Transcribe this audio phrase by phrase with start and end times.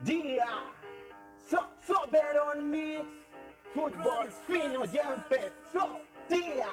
[0.00, 0.46] Día,
[1.50, 3.04] so, Soberon Mix,
[3.74, 6.00] fútbol fino ya empezó.
[6.28, 6.68] Día.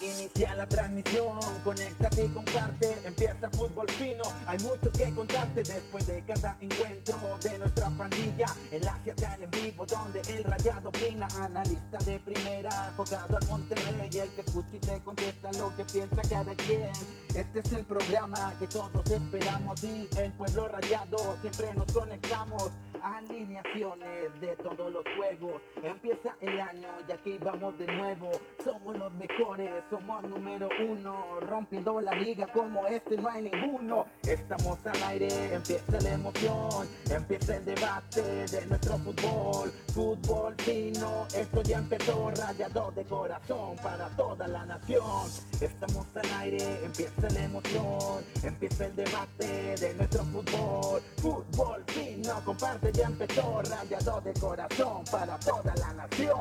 [0.00, 5.64] Inicia la transmisión, conéctate y comparte, empieza el fútbol fino, hay mucho que contarte.
[5.64, 11.26] Después de cada encuentro de nuestra pandilla, el Asia en vivo donde el rayado opina,
[11.40, 16.22] analista de primera, jugado al Monterrey, el que escucha y te contesta lo que piensa
[16.28, 16.92] cada quien,
[17.34, 22.70] este es el programa que todos esperamos y el pueblo rayado siempre nos conectamos,
[23.02, 28.30] alineaciones de todos los juegos, empieza el año y aquí vamos de nuevo,
[28.64, 34.06] somos los mejores somos número uno, rompiendo la liga como este no hay ninguno.
[34.22, 39.72] Estamos al aire, empieza la emoción, empieza el debate de nuestro fútbol.
[39.94, 45.30] Fútbol fino, esto ya empezó, rayado de corazón para toda la nación.
[45.60, 51.02] Estamos al aire, empieza la emoción, empieza el debate de nuestro fútbol.
[51.16, 56.40] Fútbol fino, comparte, ya empezó, rayado de corazón para toda la nación.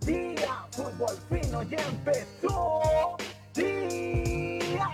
[0.00, 3.16] Día, fútbol fino ya empezó.
[3.54, 4.88] Día.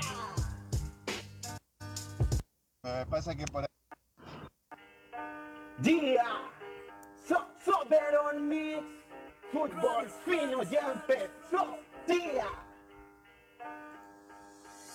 [2.83, 3.67] Me pasa que por
[5.79, 6.25] Día,
[7.27, 8.83] so, Soberon Mix,
[9.53, 11.79] fútbol fino ya empezó.
[12.06, 12.47] Día.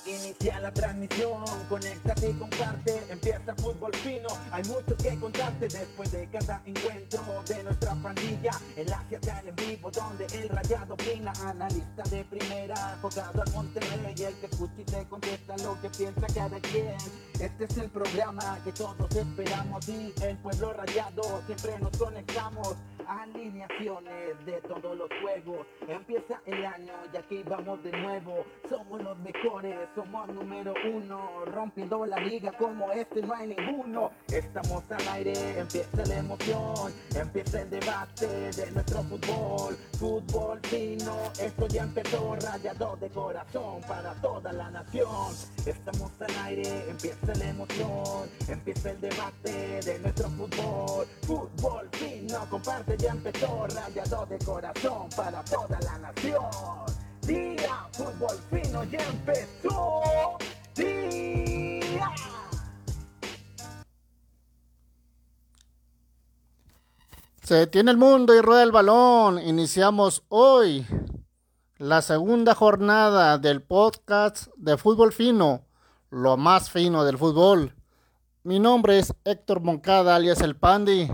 [0.05, 5.69] Inicia la transmisión, conéctate y comparte, empieza el fútbol fino, hay mucho que contarte.
[5.69, 11.31] Después de cada encuentro de nuestra pandilla, el Asia en vivo donde el rayado opina,
[11.45, 16.27] analista de primera, jugado al Monterrey, el que escucha y te contesta lo que piensa
[16.33, 16.97] cada quien,
[17.39, 22.75] este es el programa que todos esperamos y el pueblo rayado siempre nos conectamos,
[23.07, 29.17] alineaciones de todos los juegos, empieza el año y aquí vamos de nuevo, somos los
[29.19, 34.11] mejores, somos número uno, rompiendo la liga como este no hay ninguno.
[34.27, 39.77] Estamos al aire, empieza la emoción, empieza el debate de nuestro fútbol.
[39.99, 45.33] Fútbol fino, esto ya empezó, rayado de corazón para toda la nación.
[45.65, 51.08] Estamos al aire, empieza la emoción, empieza el debate de nuestro fútbol.
[51.21, 56.43] Fútbol fino, comparte, ya empezó, rayado de corazón para toda la nación.
[57.21, 60.37] Día, fútbol fino ya empezó.
[60.76, 62.11] Día.
[67.43, 69.39] Se detiene el mundo y rueda el balón.
[69.39, 70.86] Iniciamos hoy
[71.77, 75.65] la segunda jornada del podcast de fútbol fino,
[76.10, 77.75] lo más fino del fútbol.
[78.43, 81.10] Mi nombre es Héctor Moncada, alias El Pandi,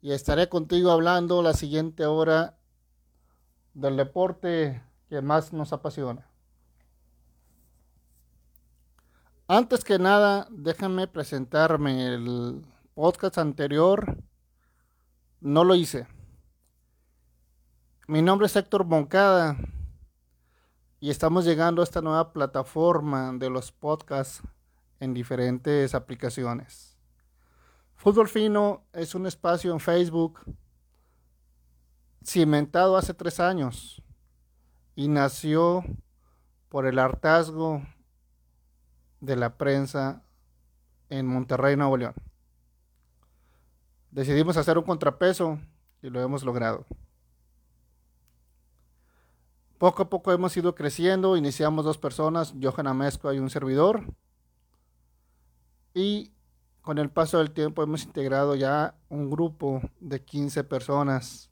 [0.00, 2.58] y estaré contigo hablando la siguiente hora
[3.74, 6.28] del deporte que más nos apasiona.
[9.46, 12.14] Antes que nada, déjenme presentarme.
[12.14, 14.22] El podcast anterior
[15.40, 16.06] no lo hice.
[18.06, 19.56] Mi nombre es Héctor Moncada
[21.00, 24.42] y estamos llegando a esta nueva plataforma de los podcasts
[25.00, 26.87] en diferentes aplicaciones.
[27.98, 30.38] Fútbol Fino es un espacio en Facebook
[32.22, 34.00] cimentado hace tres años
[34.94, 35.82] y nació
[36.68, 37.82] por el hartazgo
[39.20, 40.22] de la prensa
[41.08, 42.14] en Monterrey, Nuevo León.
[44.12, 45.58] Decidimos hacer un contrapeso
[46.00, 46.86] y lo hemos logrado.
[49.76, 54.04] Poco a poco hemos ido creciendo, iniciamos dos personas, Johan Amesco y un servidor.
[55.94, 56.32] Y
[56.88, 61.50] con el paso del tiempo hemos integrado ya un grupo de 15 personas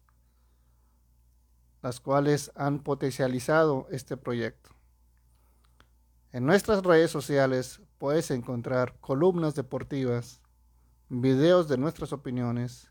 [1.82, 4.70] las cuales han potencializado este proyecto.
[6.32, 10.40] En nuestras redes sociales puedes encontrar columnas deportivas,
[11.10, 12.90] videos de nuestras opiniones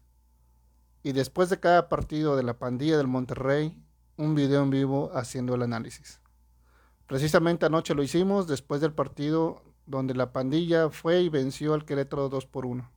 [1.01, 3.83] y después de cada partido de la pandilla del Monterrey,
[4.17, 6.21] un video en vivo haciendo el análisis.
[7.07, 12.29] Precisamente anoche lo hicimos después del partido donde la pandilla fue y venció al Querétaro
[12.29, 12.89] 2 por 1.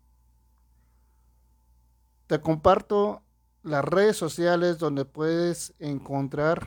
[2.26, 3.22] Te comparto
[3.62, 6.66] las redes sociales donde puedes encontrar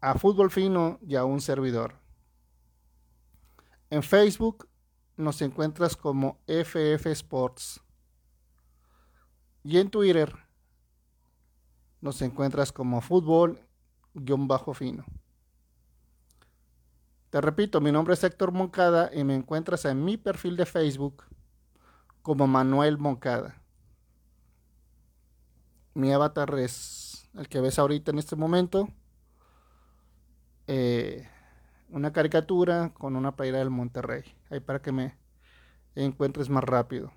[0.00, 1.94] a Fútbol Fino y a un servidor.
[3.90, 4.68] En Facebook
[5.16, 7.80] nos encuentras como FF Sports.
[9.64, 10.32] Y en Twitter
[12.00, 15.04] nos encuentras como fútbol-fino.
[17.30, 21.24] Te repito, mi nombre es Héctor Moncada y me encuentras en mi perfil de Facebook
[22.22, 23.58] como Manuel Moncada
[25.98, 28.88] mi avatar es el que ves ahorita en este momento.
[30.68, 31.28] Eh,
[31.90, 34.22] una caricatura con una playera del Monterrey.
[34.48, 35.18] Ahí para que me,
[35.96, 37.10] encuentres más rápido.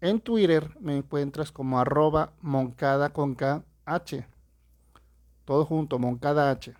[0.00, 4.24] En Twitter me encuentras como arroba moncada con KH.
[5.44, 6.74] Todo junto, moncada H.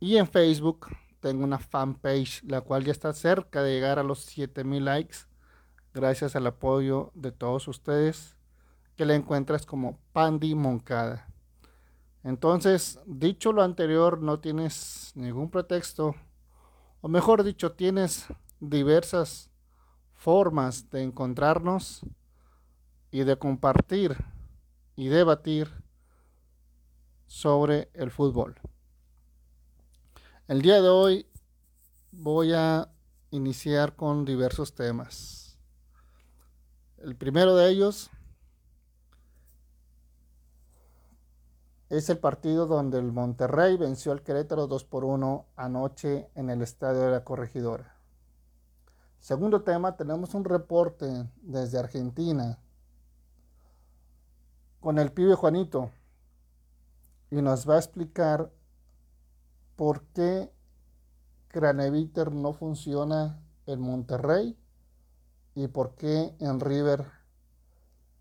[0.00, 0.86] Y en Facebook
[1.20, 5.18] tengo una fanpage, la cual ya está cerca de llegar a los 7000 likes,
[5.92, 8.34] gracias al apoyo de todos ustedes,
[8.96, 11.28] que la encuentras como Pandy Moncada.
[12.24, 16.14] Entonces, dicho lo anterior, no tienes ningún pretexto,
[17.02, 18.26] o mejor dicho, tienes
[18.58, 19.50] diversas
[20.14, 22.00] formas de encontrarnos
[23.10, 24.16] y de compartir
[24.96, 25.70] y debatir
[27.26, 28.56] sobre el fútbol.
[30.50, 31.26] El día de hoy
[32.10, 32.90] voy a
[33.30, 35.56] iniciar con diversos temas.
[36.98, 38.10] El primero de ellos
[41.88, 46.62] es el partido donde el Monterrey venció al Querétaro 2 por 1 anoche en el
[46.62, 47.94] Estadio de la Corregidora.
[49.20, 52.58] Segundo tema, tenemos un reporte desde Argentina
[54.80, 55.92] con el pibe Juanito
[57.30, 58.50] y nos va a explicar
[59.80, 60.52] por qué
[61.48, 64.54] Craneviter no funciona en Monterrey
[65.54, 67.06] y por qué en River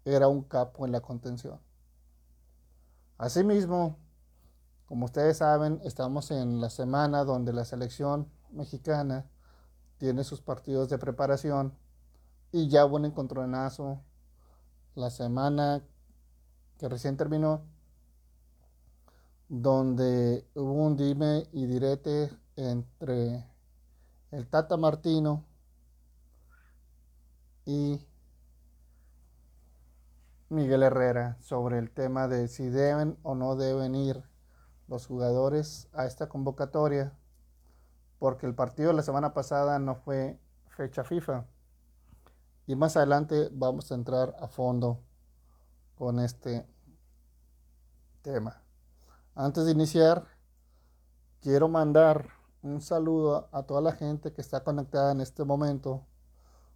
[0.05, 1.59] era un capo en la contención.
[3.17, 3.97] Asimismo,
[4.85, 9.29] como ustedes saben, estamos en la semana donde la selección mexicana
[9.97, 11.77] tiene sus partidos de preparación
[12.53, 14.01] y ya hubo un encontronazo
[14.95, 15.83] la semana
[16.77, 17.65] que recién terminó
[19.49, 23.45] donde hubo un dime y direte entre
[24.31, 25.43] el Tata Martino
[27.65, 27.99] y
[30.49, 34.23] Miguel Herrera sobre el tema de si deben o no deben ir
[34.87, 37.17] los jugadores a esta convocatoria
[38.19, 41.45] porque el partido de la semana pasada no fue fecha FIFA.
[42.67, 45.01] Y más adelante vamos a entrar a fondo
[45.95, 46.67] con este
[48.21, 48.68] tema.
[49.41, 50.27] Antes de iniciar,
[51.39, 52.27] quiero mandar
[52.61, 56.05] un saludo a toda la gente que está conectada en este momento,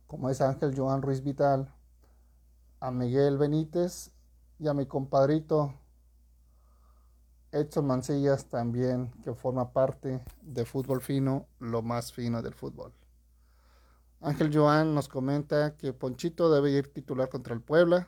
[0.07, 1.75] como es Ángel Joan Ruiz Vital,
[2.80, 4.12] a Miguel Benítez
[4.60, 5.74] y a mi compadrito
[7.51, 12.94] Edson Mancillas también, que forma parte de Fútbol Fino, lo más fino del fútbol.
[14.21, 18.07] Ángel Joan nos comenta que Ponchito debe ir titular contra el Puebla.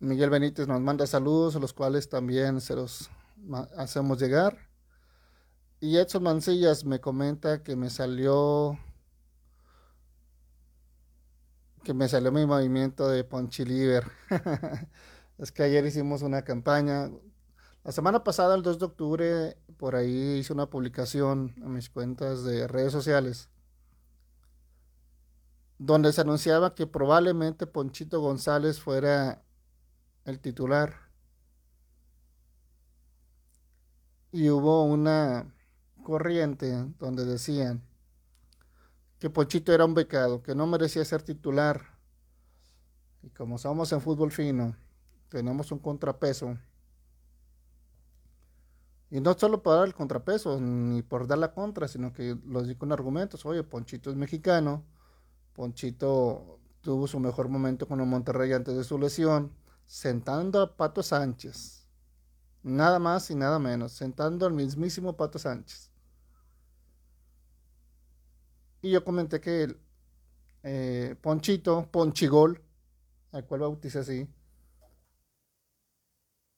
[0.00, 3.10] Miguel Benítez nos manda saludos, los cuales también se los
[3.76, 4.56] hacemos llegar.
[5.80, 8.78] Y Edson Mancillas me comenta que me salió
[11.84, 14.04] que me salió mi movimiento de Ponchiliver.
[15.38, 17.10] Es que ayer hicimos una campaña.
[17.84, 22.42] La semana pasada, el 2 de octubre, por ahí hice una publicación a mis cuentas
[22.42, 23.48] de redes sociales
[25.78, 29.44] donde se anunciaba que probablemente Ponchito González fuera
[30.28, 30.94] el titular.
[34.30, 35.54] Y hubo una
[36.02, 37.82] corriente donde decían
[39.18, 41.98] que Ponchito era un becado, que no merecía ser titular.
[43.22, 44.76] Y como somos en fútbol fino,
[45.30, 46.58] tenemos un contrapeso.
[49.10, 52.62] Y no solo para dar el contrapeso, ni por dar la contra, sino que lo
[52.62, 53.46] digo con argumentos.
[53.46, 54.84] Oye, Ponchito es mexicano.
[55.54, 59.52] Ponchito tuvo su mejor momento con el Monterrey antes de su lesión,
[59.88, 61.86] sentando a Pato Sánchez.
[62.62, 65.90] Nada más y nada menos, sentando al mismísimo Pato Sánchez.
[68.82, 69.74] Y yo comenté que
[70.62, 72.62] eh, Ponchito, Ponchigol,
[73.32, 74.28] al cual bauticé así,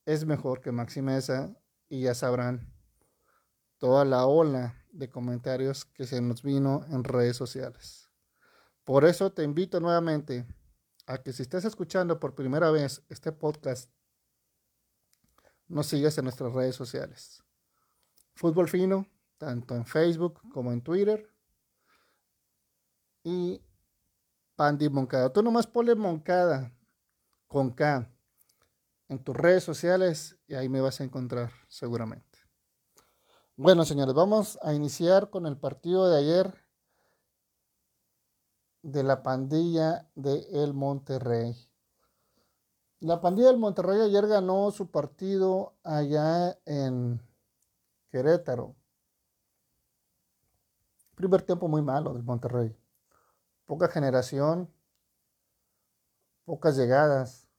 [0.05, 1.57] es mejor que Maxi Mesa
[1.89, 2.75] y ya sabrán
[3.79, 8.11] toda la ola de comentarios que se nos vino en redes sociales.
[8.85, 10.47] Por eso te invito nuevamente
[11.11, 13.91] a que si estás escuchando por primera vez este podcast,
[15.67, 17.43] nos sigas en nuestras redes sociales.
[18.35, 21.29] Fútbol Fino, tanto en Facebook como en Twitter.
[23.25, 23.61] Y
[24.55, 25.33] Pandy Moncada.
[25.33, 26.73] Tú nomás ponle Moncada
[27.49, 28.09] con K
[29.09, 32.39] en tus redes sociales y ahí me vas a encontrar seguramente.
[33.57, 36.60] Bueno, señores, vamos a iniciar con el partido de ayer
[38.83, 41.55] de la pandilla de El Monterrey.
[43.01, 47.21] La pandilla del Monterrey ayer ganó su partido allá en
[48.11, 48.75] Querétaro.
[51.15, 52.77] Primer tiempo muy malo del Monterrey.
[53.67, 54.71] Poca generación,
[56.45, 57.51] pocas llegadas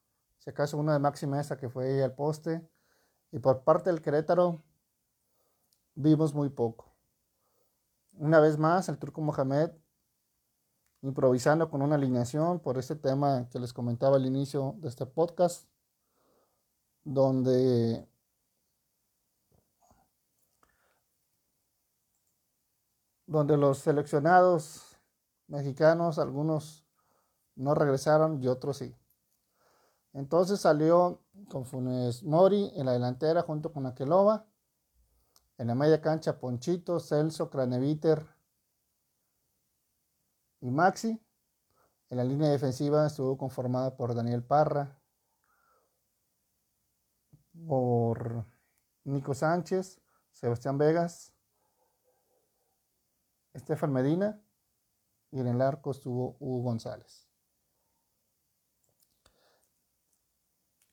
[0.42, 2.68] si acaso una de máxima esa que fue al poste.
[3.30, 4.60] Y por parte del Querétaro
[5.94, 6.92] vimos muy poco.
[8.14, 9.70] Una vez más, el turco Mohamed
[11.02, 15.68] improvisando con una alineación por este tema que les comentaba al inicio de este podcast,
[17.04, 18.06] donde
[23.26, 24.98] donde los seleccionados
[25.48, 26.84] mexicanos, algunos
[27.56, 28.94] no regresaron y otros sí.
[30.12, 34.46] Entonces salió con Funes Mori en la delantera junto con Aqueloba.
[35.58, 38.26] En la media cancha Ponchito, Celso, Craneviter
[40.62, 41.20] y Maxi.
[42.08, 44.98] En la línea defensiva estuvo conformada por Daniel Parra,
[47.66, 48.46] por
[49.04, 50.00] Nico Sánchez,
[50.30, 51.32] Sebastián Vegas,
[53.52, 54.40] Estefan Medina
[55.30, 57.28] y en el arco estuvo Hugo González.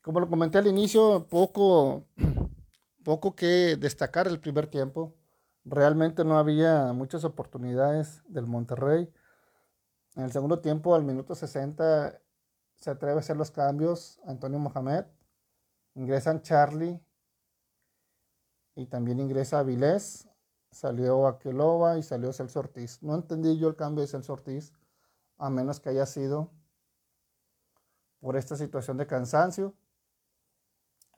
[0.01, 2.07] Como lo comenté al inicio, poco,
[3.03, 5.15] poco que destacar el primer tiempo.
[5.65, 9.11] Realmente no había muchas oportunidades del Monterrey.
[10.15, 12.19] En el segundo tiempo, al minuto 60,
[12.75, 15.05] se atreve a hacer los cambios Antonio Mohamed.
[15.95, 17.01] Ingresan Charlie
[18.75, 20.29] y también ingresa Vilés
[20.71, 23.01] salió Aqueloba y salió Celso Ortiz.
[23.01, 24.73] No entendí yo el cambio de Celso Ortiz,
[25.37, 26.51] a menos que haya sido
[28.19, 29.73] por esta situación de cansancio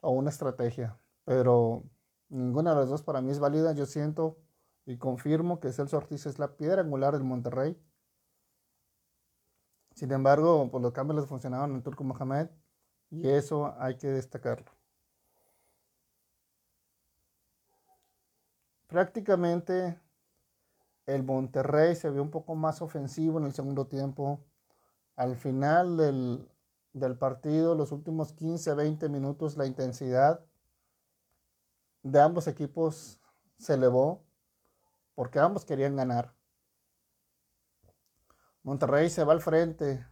[0.00, 0.98] o una estrategia.
[1.24, 1.84] Pero
[2.28, 3.72] ninguna de las dos para mí es válida.
[3.72, 4.38] Yo siento
[4.84, 7.80] y confirmo que Celso Ortiz es la piedra angular del Monterrey.
[10.02, 12.48] Sin embargo, pues los cambios les funcionaron en Turco Mohamed
[13.08, 14.72] y eso hay que destacarlo.
[18.88, 19.98] prácticamente
[21.06, 24.44] el Monterrey se vio un poco más ofensivo en el segundo tiempo.
[25.14, 30.44] Al final del, partido, los últimos 15, 20 minutos, la intensidad
[32.02, 33.20] de ambos equipos
[33.56, 34.24] se elevó
[35.14, 36.34] porque ambos querían ganar.
[38.64, 40.06] Monterrey se va al frente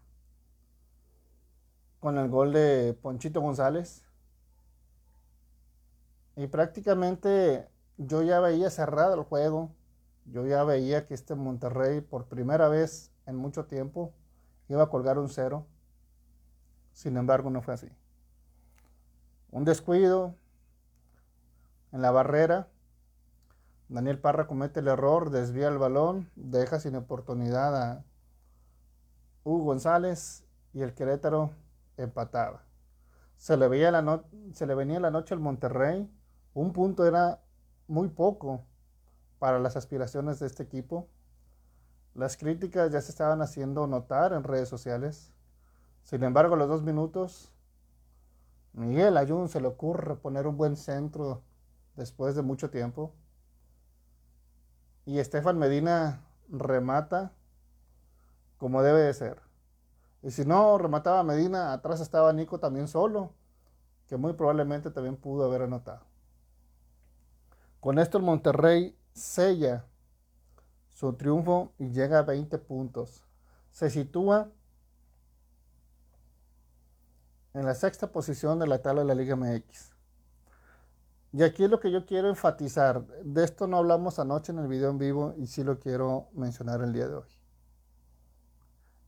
[2.00, 4.04] con el gol de Ponchito González.
[6.34, 9.70] Y prácticamente yo ya veía cerrado el juego.
[10.24, 14.12] Yo ya veía que este Monterrey por primera vez en mucho tiempo
[14.68, 15.66] iba a colgar un cero.
[16.92, 17.88] Sin embargo, no fue así.
[19.50, 20.34] Un descuido
[21.92, 22.68] en la barrera.
[23.88, 28.04] Daniel Parra comete el error, desvía el balón, deja sin oportunidad a
[29.44, 31.50] Hugo González y el Querétaro
[31.96, 32.64] empataba.
[33.36, 36.10] Se le, veía la se le venía la noche al Monterrey.
[36.52, 37.40] Un punto era
[37.88, 38.64] muy poco
[39.38, 41.08] para las aspiraciones de este equipo.
[42.14, 45.32] Las críticas ya se estaban haciendo notar en redes sociales.
[46.02, 47.50] Sin embargo, a los dos minutos,
[48.72, 51.42] Miguel Ayun se le ocurre poner un buen centro
[51.96, 53.14] después de mucho tiempo.
[55.06, 57.32] Y Estefan Medina remata
[58.60, 59.40] como debe de ser.
[60.22, 63.32] Y si no remataba Medina, atrás estaba Nico también solo,
[64.06, 66.04] que muy probablemente también pudo haber anotado.
[67.80, 69.86] Con esto el Monterrey sella
[70.92, 73.24] su triunfo y llega a 20 puntos.
[73.70, 74.50] Se sitúa
[77.54, 79.94] en la sexta posición de la tabla de la Liga MX.
[81.32, 83.06] Y aquí es lo que yo quiero enfatizar.
[83.24, 86.82] De esto no hablamos anoche en el video en vivo y sí lo quiero mencionar
[86.82, 87.39] el día de hoy.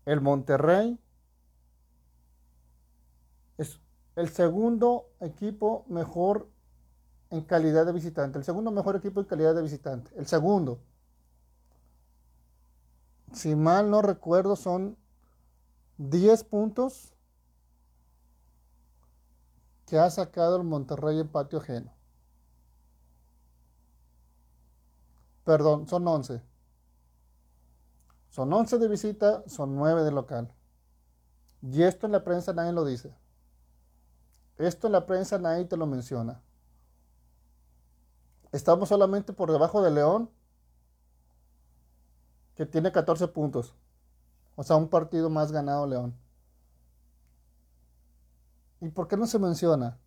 [0.04, 0.98] El Monterrey
[3.58, 3.80] es
[4.16, 6.48] el segundo equipo mejor
[7.30, 8.38] en calidad de visitante.
[8.38, 10.10] El segundo mejor equipo en calidad de visitante.
[10.16, 10.80] El segundo.
[13.32, 14.96] Si mal no recuerdo, son
[15.96, 17.14] 10 puntos
[19.86, 21.92] que ha sacado el Monterrey en patio ajeno.
[25.44, 26.51] Perdón, son 11.
[28.32, 30.50] Son 11 de visita, son 9 de local.
[31.60, 33.14] Y esto en la prensa nadie lo dice.
[34.56, 36.40] Esto en la prensa nadie te lo menciona.
[38.50, 40.30] Estamos solamente por debajo de León,
[42.54, 43.74] que tiene 14 puntos.
[44.56, 46.18] O sea, un partido más ganado León.
[48.80, 50.00] ¿Y por qué no se menciona?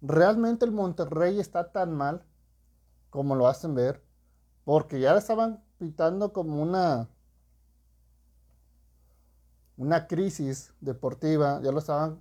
[0.00, 2.24] ¿Realmente el Monterrey está tan mal
[3.10, 4.02] como lo hacen ver?
[4.64, 7.08] Porque ya estaban pitando como una
[9.76, 12.18] una crisis deportiva, ya lo estaban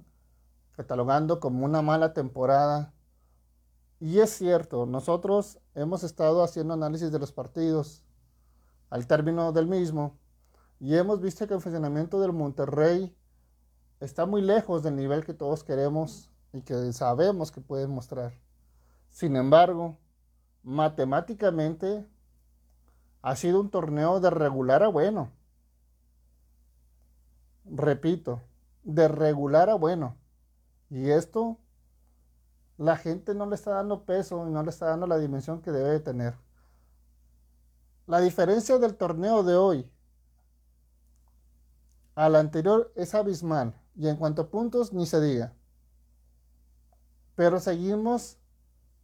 [0.74, 2.94] catalogando como una mala temporada
[4.00, 8.04] y es cierto, nosotros hemos estado haciendo análisis de los partidos
[8.92, 10.20] al término del mismo
[10.80, 13.16] y hemos visto que el funcionamiento del Monterrey
[14.00, 18.34] está muy lejos del nivel que todos queremos y que sabemos que puede mostrar.
[19.10, 19.98] Sin embargo,
[20.62, 22.08] matemáticamente
[23.22, 25.32] Ha sido un torneo de regular a bueno.
[27.66, 28.42] Repito,
[28.84, 30.16] de regular a bueno.
[30.90, 31.58] Y esto
[32.78, 35.72] la gente no le está dando peso y no le está dando la dimensión que
[35.72, 36.36] debe de tener.
[38.06, 39.92] La diferencia del torneo de hoy
[42.16, 45.54] al anterior es abismal y en cuanto a puntos ni se diga.
[47.36, 48.38] Pero seguimos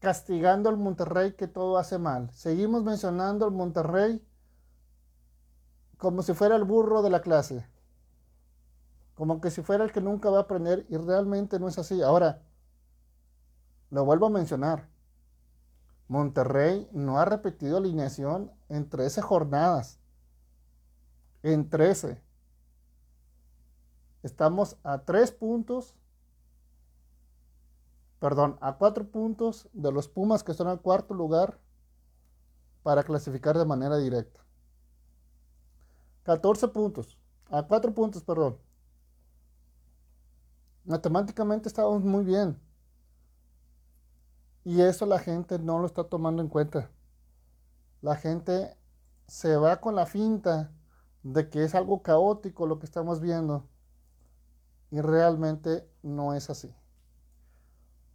[0.03, 2.29] castigando al Monterrey que todo hace mal.
[2.31, 4.21] Seguimos mencionando al Monterrey
[5.97, 7.65] como si fuera el burro de la clase.
[9.15, 12.01] Como que si fuera el que nunca va a aprender y realmente no es así.
[12.01, 12.41] Ahora,
[13.91, 14.89] lo vuelvo a mencionar.
[16.09, 20.01] Monterrey no ha repetido alineación en 13 jornadas.
[21.43, 22.21] En 13.
[24.21, 25.95] Estamos a 3 puntos.
[28.23, 31.59] Perdón, a 4 puntos de los Pumas que están al cuarto lugar
[32.81, 34.45] para clasificar de manera directa.
[36.23, 37.19] 14 puntos.
[37.49, 38.57] A 4 puntos, perdón.
[40.85, 42.57] Matemáticamente estamos muy bien.
[44.63, 46.91] Y eso la gente no lo está tomando en cuenta.
[47.99, 48.77] La gente
[49.27, 50.71] se va con la finta
[51.23, 53.67] de que es algo caótico lo que estamos viendo.
[54.91, 56.73] Y realmente no es así.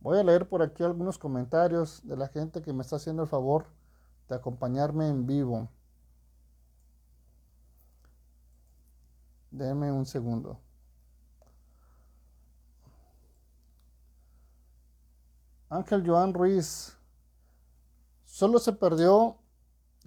[0.00, 3.28] Voy a leer por aquí algunos comentarios de la gente que me está haciendo el
[3.28, 3.66] favor
[4.28, 5.68] de acompañarme en vivo.
[9.50, 10.60] Denme un segundo.
[15.68, 16.96] Ángel Joan Ruiz.
[18.24, 19.38] Solo se perdió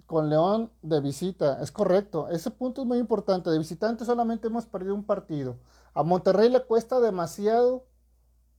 [0.06, 1.60] con León de visita.
[1.62, 2.28] Es correcto.
[2.28, 3.50] Ese punto es muy importante.
[3.50, 5.58] De visitante solamente hemos perdido un partido.
[5.94, 7.84] A Monterrey le cuesta demasiado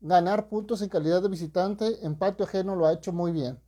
[0.03, 2.05] ganar puntos en calidad de visitante.
[2.05, 3.59] En patio ajeno lo ha hecho muy bien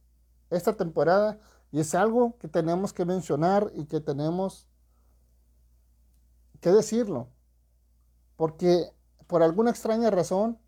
[0.51, 1.39] esta temporada.
[1.71, 4.67] Y es algo que tenemos que mencionar y que tenemos
[6.61, 7.29] que decirlo.
[8.35, 8.91] Porque
[9.27, 10.59] por alguna extraña razón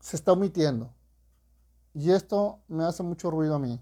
[0.00, 0.92] se está omitiendo.
[1.94, 3.80] Y esto me hace mucho ruido a mí.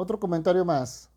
[0.00, 1.10] Otro comentario más.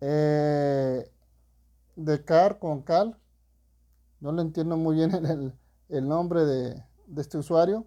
[0.00, 1.12] Eh,
[1.96, 3.18] de Car con Cal.
[4.20, 5.52] No le entiendo muy bien el,
[5.90, 7.86] el nombre de, de este usuario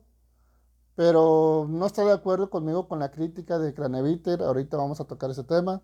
[0.96, 4.44] pero no está de acuerdo conmigo con la crítica de Craneviter.
[4.44, 5.82] Ahorita vamos a tocar ese tema.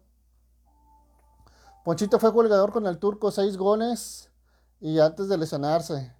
[1.83, 4.29] Ponchito fue goleador con el turco, seis goles
[4.79, 6.16] y antes de lesionarse.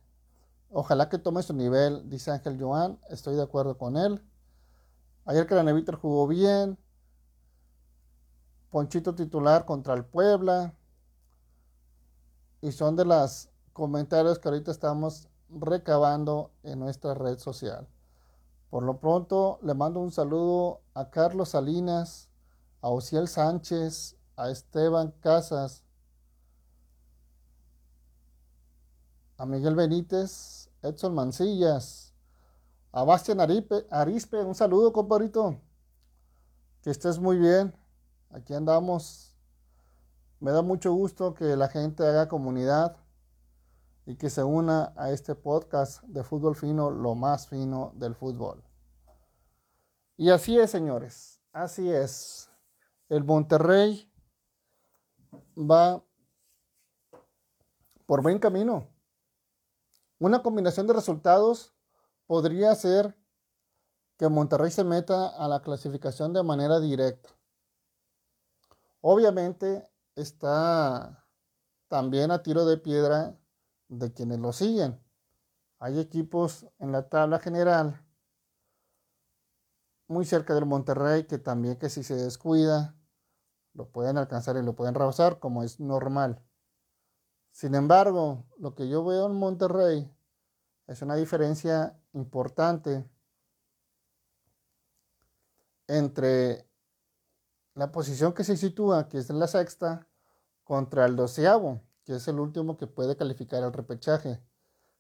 [0.70, 3.00] Ojalá que tome su nivel, dice Ángel Joan.
[3.10, 4.22] Estoy de acuerdo con él.
[5.26, 6.78] Ayer Craneviter jugó bien.
[8.70, 10.74] Ponchito titular contra el Puebla.
[12.62, 17.88] Y son de los comentarios que ahorita estamos recabando en nuestra red social.
[18.70, 22.30] Por lo pronto, le mando un saludo a Carlos Salinas,
[22.82, 25.84] a Ociel Sánchez, a Esteban Casas,
[29.38, 32.14] a Miguel Benítez, Edson Mancillas,
[32.92, 35.62] a Bastian Arispe, un saludo, compadrito.
[36.82, 37.76] Que estés muy bien.
[38.32, 39.36] Aquí andamos.
[40.40, 42.98] Me da mucho gusto que la gente haga comunidad
[44.06, 48.64] y que se una a este podcast de fútbol fino, lo más fino del fútbol.
[50.16, 52.50] Y así es, señores, así es.
[53.10, 54.12] El Monterrey
[55.56, 56.04] va
[58.06, 58.88] por buen camino.
[60.20, 61.76] Una combinación de resultados
[62.26, 63.16] podría ser
[64.18, 67.30] que Monterrey se meta a la clasificación de manera directa.
[69.02, 71.28] Obviamente está
[71.88, 73.38] también a tiro de piedra
[73.90, 75.00] de quienes lo siguen.
[75.80, 78.04] Hay equipos en la tabla general
[80.08, 82.96] muy cerca del Monterrey que también que si se descuida
[83.74, 86.44] lo pueden alcanzar y lo pueden rebasar como es normal.
[87.58, 90.08] Sin embargo, lo que yo veo en Monterrey
[90.86, 93.04] es una diferencia importante
[95.88, 96.70] entre
[97.74, 100.08] la posición que se sitúa, que es la sexta,
[100.66, 104.40] contra el doceavo que es el último que puede calificar al repechaje,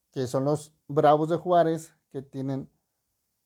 [0.10, 2.72] que son los Bravos de Juárez, que tienen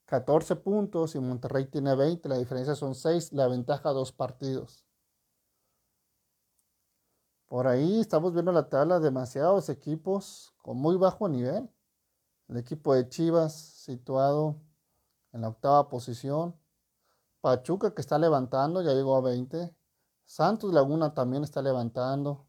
[0.05, 4.85] 14 puntos y Monterrey tiene 20, la diferencia son 6, la ventaja dos partidos.
[7.51, 11.69] Por ahí estamos viendo la tabla, demasiados equipos con muy bajo nivel.
[12.47, 14.55] El equipo de Chivas situado
[15.33, 16.55] en la octava posición.
[17.41, 19.75] Pachuca que está levantando, ya llegó a 20.
[20.23, 22.47] Santos Laguna también está levantando.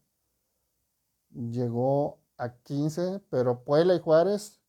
[1.31, 4.61] Llegó a 15, pero Puebla y Juárez,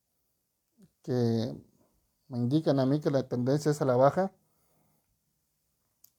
[1.03, 1.57] que
[2.27, 4.33] me indican a mí que la tendencia es a la baja,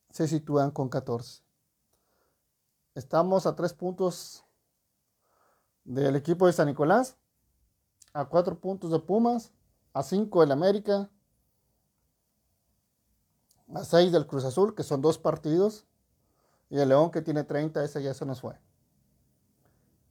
[0.08, 1.45] se sitúan con 14.
[2.96, 4.42] Estamos a tres puntos
[5.84, 7.18] del equipo de San Nicolás,
[8.14, 9.52] a cuatro puntos de Pumas,
[9.92, 11.10] a cinco del América,
[13.74, 15.84] a seis del Cruz Azul, que son dos partidos,
[16.70, 18.58] y el León que tiene 30, ese ya se nos fue.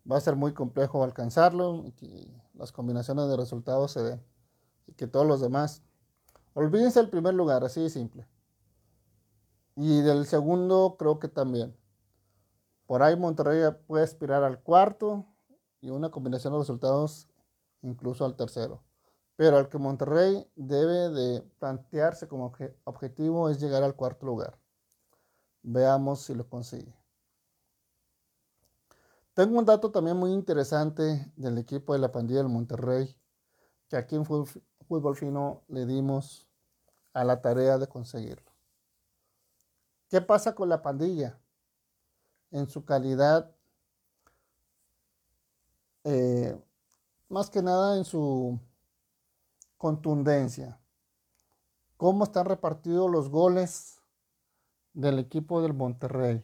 [0.09, 4.23] Va a ser muy complejo alcanzarlo que las combinaciones de resultados se den.
[4.85, 5.81] Y que todos los demás.
[6.53, 8.27] Olvídense el primer lugar, así de simple.
[9.75, 11.75] Y del segundo creo que también.
[12.85, 15.25] Por ahí Monterrey puede aspirar al cuarto
[15.81, 17.27] y una combinación de resultados
[17.81, 18.83] incluso al tercero.
[19.35, 22.53] Pero al que Monterrey debe de plantearse como
[22.85, 24.57] objetivo es llegar al cuarto lugar.
[25.61, 26.95] Veamos si lo consigue.
[29.33, 33.13] Tengo un dato también muy interesante del equipo de la pandilla del Monterrey,
[33.89, 36.47] que aquí en Fútbol Fino le dimos
[37.13, 38.49] a la tarea de conseguirlo.
[40.09, 41.37] ¿Qué pasa con la pandilla?
[42.55, 43.51] En su calidad,
[46.05, 46.57] eh,
[47.27, 48.57] más que nada en su
[49.77, 50.79] contundencia.
[51.97, 53.95] ¿Cómo están repartidos los goles
[54.95, 56.43] del equipo del Monterrey.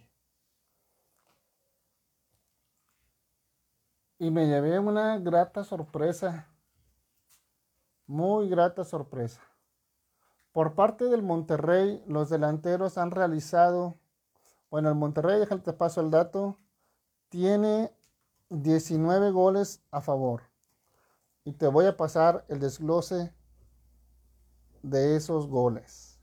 [4.20, 6.48] Y me llevé una grata sorpresa,
[8.06, 9.42] muy grata sorpresa.
[10.52, 13.98] Por parte del Monterrey, los delanteros han realizado,
[14.72, 16.58] bueno, el Monterrey, déjame te paso el dato,
[17.28, 17.94] tiene
[18.50, 20.44] 19 goles a favor.
[21.44, 23.34] Y te voy a pasar el desglose
[24.82, 26.20] de esos goles.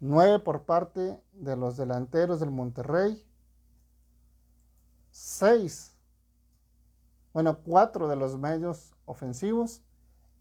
[0.00, 3.24] 9 por parte de los delanteros del Monterrey.
[5.12, 5.96] 6.
[7.32, 9.82] Bueno, 4 de los medios ofensivos.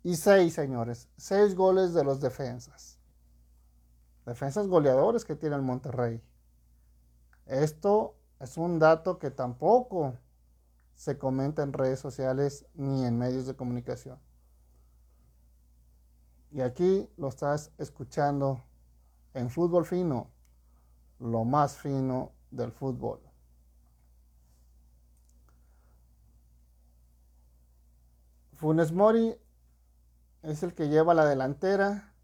[0.02, 1.10] Y 6, señores.
[1.18, 2.95] 6 goles de los defensas.
[4.26, 6.22] Defensas goleadores que tiene el Monterrey.
[7.46, 10.18] Esto es un dato que tampoco
[10.96, 14.20] se comenta en redes sociales ni en medios de comunicación.
[16.52, 18.64] Y aquí lo estás escuchando
[19.34, 20.32] en fútbol fino,
[21.20, 23.20] lo más fino del fútbol.
[28.54, 29.38] Funes Mori
[30.42, 32.16] es el que lleva la delantera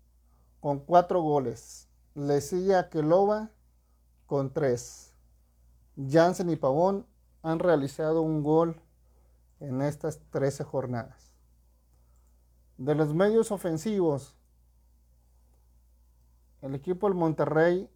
[0.62, 1.90] con cuatro goles.
[2.13, 3.52] Le sigue a Keloba
[4.26, 5.13] con tres.
[5.95, 7.06] Jansen y Pavón
[7.41, 8.82] han realizado un gol
[9.60, 11.32] en estas 13 jornadas.
[12.78, 14.36] De los medios ofensivos,
[16.62, 17.89] el equipo del Monterrey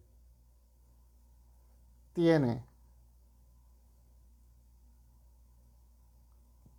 [2.12, 2.64] tiene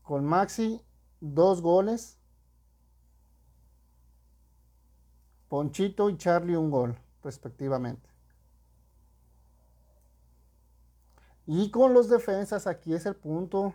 [0.01, 0.81] con Maxi
[1.19, 2.17] dos goles,
[5.49, 8.09] Ponchito y Charlie un gol, respectivamente.
[11.47, 13.73] Y con los defensas, aquí es el punto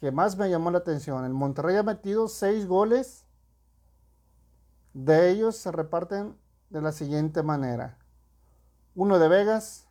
[0.00, 1.24] que más me llamó la atención.
[1.24, 3.26] El Monterrey ha metido seis goles.
[4.94, 6.36] De ellos se reparten
[6.70, 7.98] de la siguiente manera.
[8.94, 9.86] Uno de Vegas,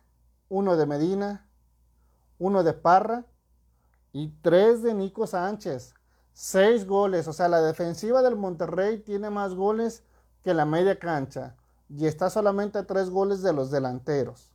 [0.48, 1.48] uno de Medina,
[2.38, 3.24] uno de Parra
[4.12, 5.94] y tres de Nico Sánchez.
[6.32, 10.02] Seis goles, o sea, la defensiva del Monterrey tiene más goles
[10.42, 11.56] que la media cancha
[11.94, 14.50] y está solamente a tres goles de los delanteros.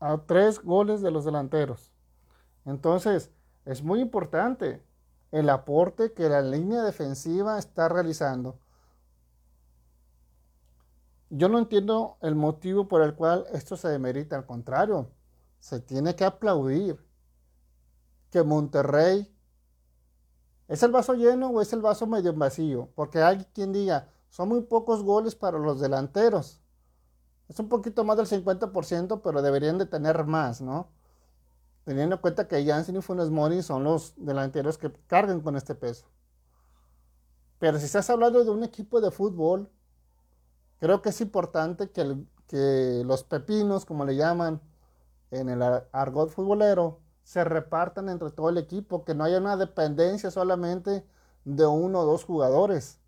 [0.00, 1.92] A tres goles de los delanteros.
[2.64, 3.30] Entonces,
[3.64, 4.84] es muy importante
[5.32, 8.58] el aporte que la línea defensiva está realizando
[11.30, 15.10] yo no entiendo el motivo por el cual esto se demerita, al contrario,
[15.58, 17.04] se tiene que aplaudir
[18.30, 19.35] que Monterrey
[20.68, 24.48] es el vaso lleno o es el vaso medio vacío, porque hay quien diga, son
[24.48, 26.60] muy pocos goles para los delanteros.
[27.48, 30.88] Es un poquito más del 50%, pero deberían de tener más, ¿no?
[31.84, 35.74] Teniendo en cuenta que Janssen y Funes Mori son los delanteros que cargan con este
[35.76, 36.06] peso.
[37.60, 39.70] Pero si estás hablando de un equipo de fútbol
[40.78, 44.60] Creo que es importante que, que los pepinos, como le llaman
[45.30, 50.30] en el argot futbolero, se repartan entre todo el equipo, que no haya una dependencia
[50.30, 51.04] solamente
[51.44, 53.00] de uno o dos jugadores.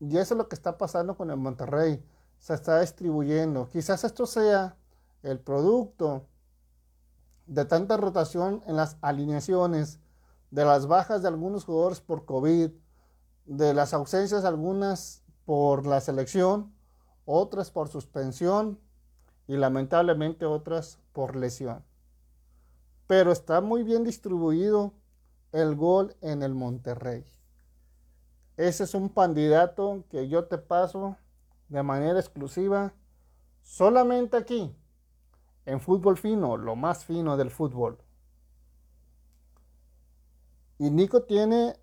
[0.00, 2.02] Y eso es lo que está pasando con el Monterrey.
[2.38, 3.68] Se está distribuyendo.
[3.68, 4.78] Quizás esto sea
[5.22, 6.24] el producto
[7.46, 10.00] de tanta rotación en las alineaciones,
[10.50, 12.70] de las bajas de algunos jugadores por COVID,
[13.44, 16.72] de las ausencias algunas por la selección
[17.26, 18.80] otras por suspensión
[19.46, 21.84] y lamentablemente otras por lesión.
[23.10, 24.94] Pero está muy bien distribuido
[25.50, 27.26] el gol en el Monterrey.
[28.56, 31.16] Ese es un candidato que yo te paso
[31.68, 32.94] de manera exclusiva
[33.64, 34.72] solamente aquí,
[35.66, 37.98] en fútbol fino, lo más fino del fútbol.
[40.78, 41.74] Y Nico tiene,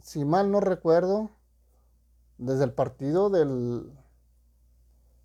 [0.00, 1.28] si mal no recuerdo,
[2.38, 3.92] desde el partido del,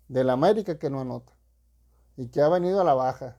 [0.08, 1.32] del América que no anota
[2.14, 3.38] y que ha venido a la baja.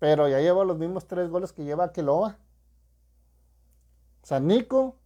[0.00, 2.38] Pero ya lleva los mismos tres goles que lleva Aqueloa.
[4.22, 4.96] O sea, Nico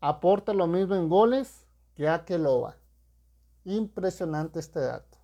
[0.00, 2.76] aporta lo mismo en goles que Aqueloa.
[3.64, 5.18] Impresionante este dato.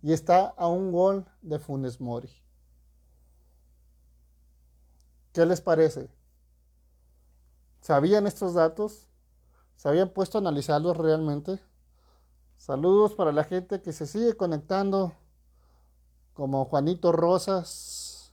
[0.00, 2.30] Y está a un gol de Funes Mori.
[5.32, 6.08] ¿Qué les parece?
[7.80, 9.08] ¿Sabían estos datos?
[9.76, 11.60] ¿Se habían puesto a analizarlos realmente?
[12.58, 15.14] Saludos para la gente que se sigue conectando,
[16.32, 18.32] como Juanito Rosas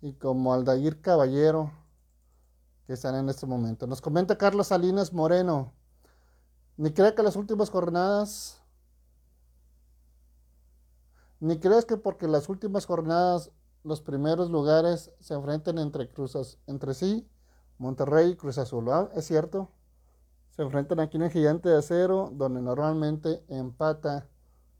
[0.00, 1.72] y como Aldair Caballero,
[2.86, 3.86] que están en este momento.
[3.86, 5.72] Nos comenta Carlos Salinas Moreno.
[6.76, 8.60] Ni cree que las últimas jornadas,
[11.38, 13.50] ni crees que porque las últimas jornadas
[13.82, 17.28] los primeros lugares se enfrenten entre cruzas, entre sí,
[17.78, 18.88] Monterrey y Cruz Azul.
[19.14, 19.70] ¿Es cierto?
[20.50, 24.28] se enfrentan aquí en el Gigante de Acero, donde normalmente empata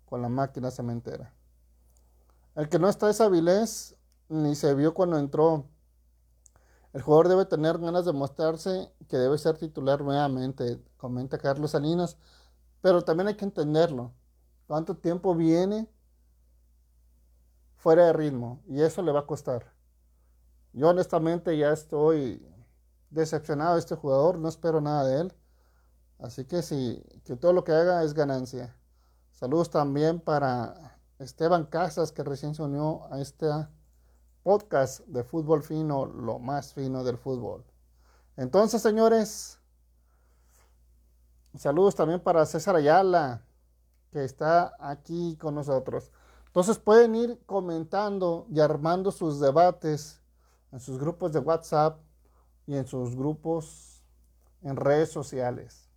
[0.05, 1.33] con la máquina cementera.
[2.61, 3.97] El que no está es Avilés,
[4.29, 5.65] ni se vio cuando entró.
[6.93, 12.19] El jugador debe tener ganas de mostrarse que debe ser titular nuevamente, comenta Carlos Salinas,
[12.83, 14.13] pero también hay que entenderlo.
[14.67, 15.89] ¿Cuánto tiempo viene
[17.77, 18.61] fuera de ritmo?
[18.67, 19.73] Y eso le va a costar.
[20.75, 22.47] Yo honestamente ya estoy
[23.09, 25.35] decepcionado de este jugador, no espero nada de él.
[26.19, 28.77] Así que sí, que todo lo que haga es ganancia.
[29.31, 30.90] Saludos también para
[31.21, 33.47] Esteban Casas, que recién se unió a este
[34.43, 37.63] podcast de fútbol fino, lo más fino del fútbol.
[38.37, 39.61] Entonces, señores,
[41.59, 43.45] saludos también para César Ayala,
[44.11, 46.11] que está aquí con nosotros.
[46.47, 50.23] Entonces pueden ir comentando y armando sus debates
[50.73, 52.01] en sus grupos de WhatsApp
[52.67, 54.03] y en sus grupos
[54.63, 55.91] en redes sociales.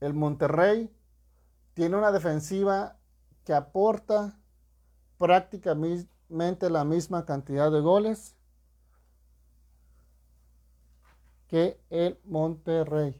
[0.00, 0.90] El Monterrey
[1.74, 2.97] tiene una defensiva
[3.48, 4.38] que aporta
[5.16, 8.36] prácticamente la misma cantidad de goles
[11.46, 13.18] que el Monterrey.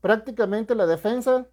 [0.00, 1.46] Prácticamente la defensa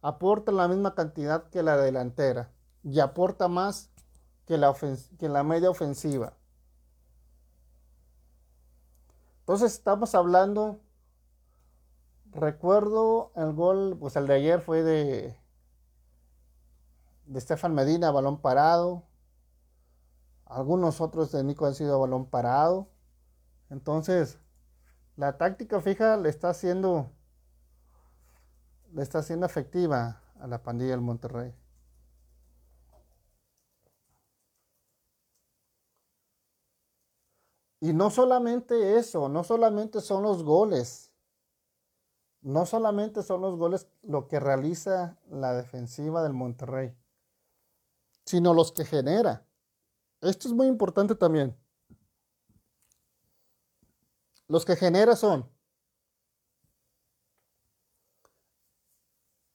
[0.00, 2.52] aporta la misma cantidad que la delantera
[2.84, 3.90] y aporta más
[4.46, 4.72] que la,
[5.18, 6.34] que la media ofensiva.
[9.40, 10.83] Entonces estamos hablando,
[12.34, 15.36] recuerdo el gol, pues el de ayer fue de,
[17.26, 19.04] de Estefan Medina, balón parado.
[20.46, 22.88] Algunos otros de Nico han sido balón parado.
[23.70, 24.38] Entonces,
[25.16, 27.10] la táctica fija le está haciendo,
[28.92, 31.54] le está haciendo efectiva a la pandilla del Monterrey.
[37.80, 41.13] Y no solamente eso, no solamente son los goles,
[42.44, 46.94] no solamente son los goles lo que realiza la defensiva del Monterrey,
[48.26, 49.46] sino los que genera.
[50.20, 51.56] Esto es muy importante también.
[54.46, 55.50] Los que genera son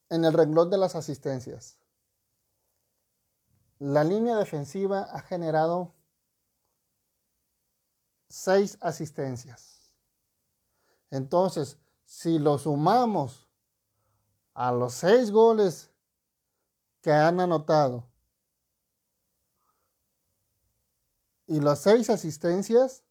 [0.10, 1.78] en el renglón de las asistencias.
[3.78, 5.94] La línea defensiva ha generado
[8.30, 9.92] seis asistencias.
[11.12, 11.78] Entonces,
[12.10, 13.48] si lo sumamos
[14.56, 15.92] a los seis goles
[17.02, 18.10] que han anotado
[21.46, 23.04] y las seis asistencias,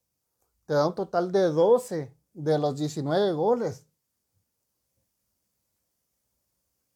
[0.66, 3.86] te da un total de 12 de los 19 goles.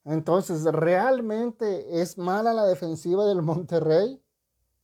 [0.04, 4.20] Entonces, ¿realmente es mala la defensiva del Monterrey?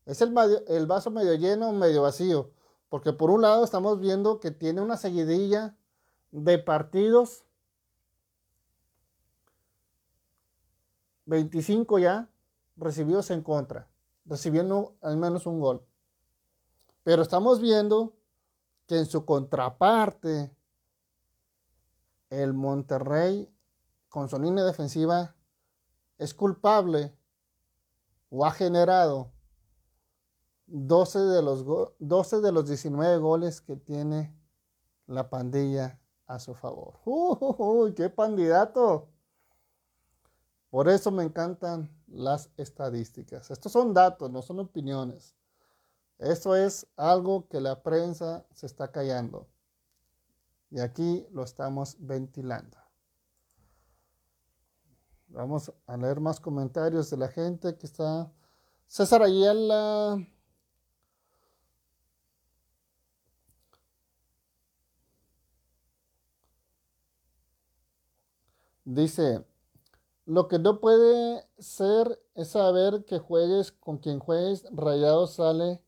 [0.07, 0.33] Es el,
[0.69, 2.53] el vaso medio lleno, medio vacío.
[2.89, 5.77] Porque por un lado estamos viendo que tiene una seguidilla
[6.31, 7.45] de partidos.
[11.27, 12.31] 25 ya
[12.77, 13.89] recibidos en contra,
[14.25, 15.85] recibiendo al menos un gol.
[17.05, 18.15] Pero estamos viendo
[18.87, 20.51] que en su contraparte,
[22.31, 23.51] el Monterrey,
[24.09, 25.35] con su línea defensiva,
[26.17, 27.15] es culpable
[28.31, 29.31] o ha generado
[30.67, 31.65] 12 de los,
[31.99, 34.35] 12 de los 19 goles que tiene
[35.07, 36.95] la pandilla a su favor.
[37.05, 39.09] ¡Uy, qué candidato!
[40.71, 43.51] Por eso me encantan las estadísticas.
[43.51, 45.35] Estos son datos, no son opiniones.
[46.19, 49.49] Eso es algo que la prensa se está callando.
[50.71, 52.77] Y aquí lo estamos ventilando.
[55.29, 58.31] Vamos a leer más comentarios de la gente que está.
[58.87, 60.19] César Ayala.
[68.91, 69.45] Dice,
[70.25, 75.83] lo que no puede ser es saber que juegues con quien juegues, Rayado sale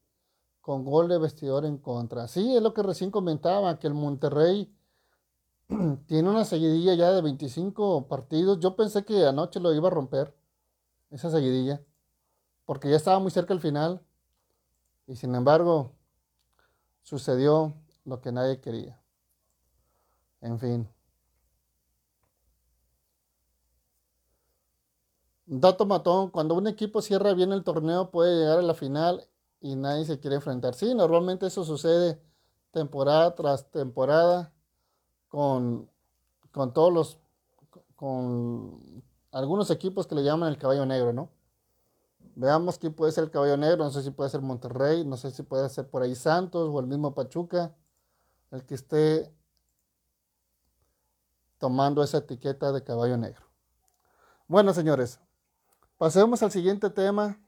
[0.61, 2.29] con gol de vestidor en contra.
[2.29, 4.71] Sí, es lo que recién comentaba, que el Monterrey
[6.07, 8.61] tiene una seguidilla ya de 25 partidos.
[8.61, 10.37] Yo pensé que anoche lo iba a romper,
[11.09, 11.81] esa seguidilla,
[12.67, 14.03] porque ya estaba muy cerca el final.
[15.07, 15.93] Y sin embargo,
[17.03, 17.73] sucedió
[18.05, 19.01] lo que nadie quería.
[20.43, 21.00] En fin.
[25.53, 29.27] Dato matón, cuando un equipo cierra bien el torneo puede llegar a la final
[29.61, 30.75] y nadie se quiere enfrentar.
[30.75, 32.23] Sí, normalmente eso sucede
[32.71, 34.53] temporada tras temporada
[35.27, 35.91] con,
[36.53, 37.19] con todos los,
[37.97, 41.31] con algunos equipos que le llaman el caballo negro, ¿no?
[42.37, 45.33] Veamos quién puede ser el caballo negro, no sé si puede ser Monterrey, no sé
[45.33, 47.75] si puede ser por ahí Santos o el mismo Pachuca,
[48.53, 49.35] el que esté
[51.59, 53.43] tomando esa etiqueta de caballo negro.
[54.47, 55.19] Bueno, señores,
[56.01, 57.39] pasemos al siguiente tema,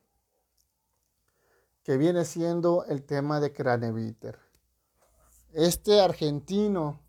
[1.84, 4.38] que viene siendo el tema de Craneviter.
[5.54, 7.00] Este argentino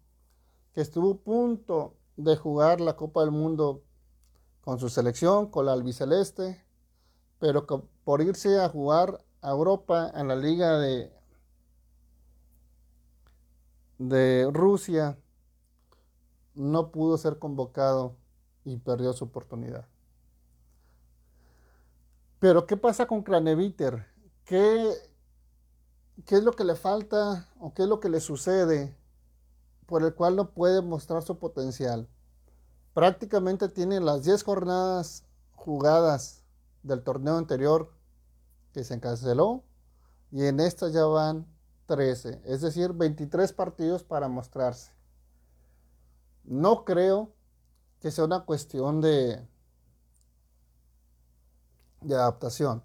[0.72, 3.84] que estuvo a punto de jugar la Copa del Mundo
[4.62, 6.64] con su selección, con la albiceleste,
[7.40, 7.68] pero
[8.06, 10.80] por irse a jugar a Europa en la liga
[14.00, 15.20] de Rusia,
[16.54, 18.16] no pudo ser convocado
[18.64, 19.93] y perdió su oportunidad.
[22.44, 24.06] Pero ¿qué pasa con Craneviter?
[24.44, 24.92] ¿Qué,
[26.26, 28.98] ¿Qué es lo que le falta o qué es lo que le sucede
[29.86, 32.10] por el cual no puede mostrar su potencial.
[32.94, 36.44] Prácticamente tiene las 10 jornadas jugadas
[36.82, 37.94] del torneo anterior
[38.74, 39.64] que se canceló
[40.30, 41.48] y en esta ya van
[41.86, 44.92] 13, es decir, 23 partidos para mostrarse.
[46.44, 47.32] No creo
[48.02, 49.48] que sea una cuestión de,
[52.04, 52.84] de adaptación,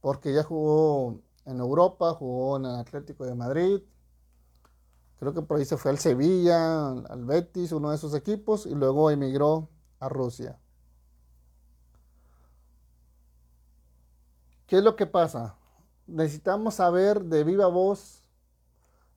[0.00, 3.80] porque ya jugó en Europa, jugó en el Atlético de Madrid,
[5.18, 8.74] Creo que por ahí se fue al Sevilla, al Betis, uno de esos equipos, y
[8.74, 10.60] luego emigró a Rusia.
[14.66, 15.56] ¿Qué es lo que pasa?
[16.06, 18.22] Necesitamos saber de viva voz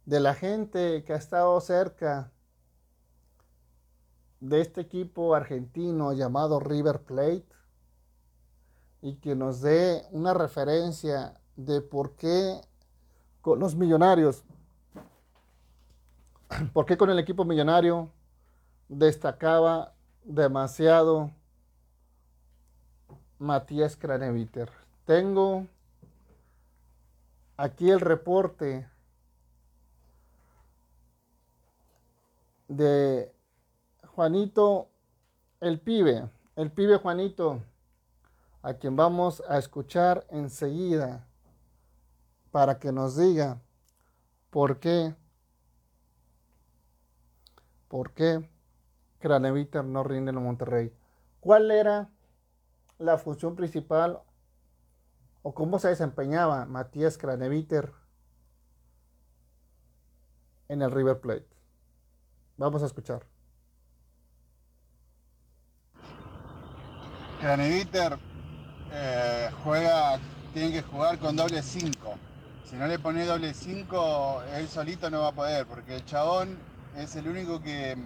[0.06, 2.32] de la gente que ha estado cerca
[4.40, 7.46] de este equipo argentino llamado River Plate
[9.02, 12.62] y que nos dé una referencia de por qué
[13.42, 14.44] con los millonarios
[16.74, 18.10] ¿Por qué con el equipo millonario
[18.90, 21.32] destacaba demasiado
[23.40, 24.70] Matías Craneviter?
[25.06, 25.68] Tengo
[27.58, 28.88] aquí el reporte
[32.68, 33.34] de
[34.16, 34.90] Juanito
[35.60, 37.62] el pibe, el pibe Juanito,
[38.62, 41.28] a quien vamos a escuchar enseguida
[42.52, 43.62] para que nos diga
[44.50, 45.16] por qué
[47.92, 48.50] ¿Por qué
[49.20, 50.96] Craneviter no rinde en Monterrey?
[51.42, 52.10] ¿Cuál era
[53.00, 54.22] la función principal
[55.42, 57.92] o cómo se desempeñaba Matías Craneviter
[60.70, 61.50] en el River Plate?
[62.56, 63.26] Vamos a escuchar.
[67.42, 68.18] Craneviter
[68.94, 70.20] eh, juega,
[70.54, 72.16] tiene que jugar con doble 5.
[72.66, 76.58] Si no le pone doble 5, él solito no va a poder, porque el chabón
[76.98, 77.98] es el único que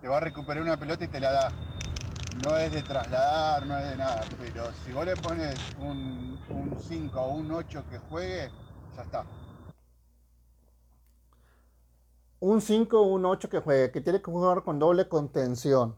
[0.00, 1.52] te va a recuperar una pelota y te la da.
[2.44, 6.38] No es de trasladar, no es de nada, pero si vos le pones un,
[6.88, 8.50] 5 o un 8 que juegue,
[8.96, 9.24] ya está.
[12.38, 15.96] Un 5 o un 8 que juegue, que tiene que jugar con doble contención.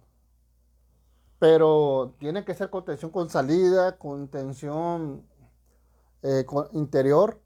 [1.43, 5.27] Pero tiene que ser contención con salida, contención
[6.23, 7.43] eh, con interior.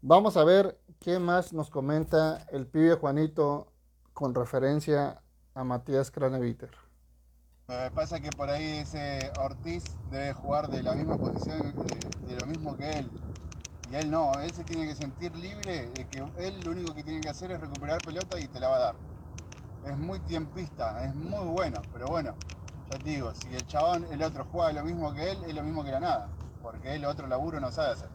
[0.00, 3.70] Vamos a ver ¿Qué más nos comenta el pibe Juanito
[4.14, 5.22] con referencia
[5.54, 6.70] a Matías Craneviter?
[7.68, 11.74] Me pasa que por ahí ese Ortiz debe jugar de la misma posición,
[12.26, 13.10] de, lo mismo que él.
[13.92, 17.04] Y él no, él se tiene que sentir libre de que él lo único que
[17.04, 18.94] tiene que hacer es recuperar pelota y te la va a dar.
[19.84, 22.34] Es muy tiempista, es muy bueno, pero bueno,
[22.90, 25.62] ya te digo, si el chabón, el otro juega lo mismo que él, es lo
[25.62, 26.28] mismo que la nada,
[26.62, 28.08] porque él otro laburo no sabe hacer.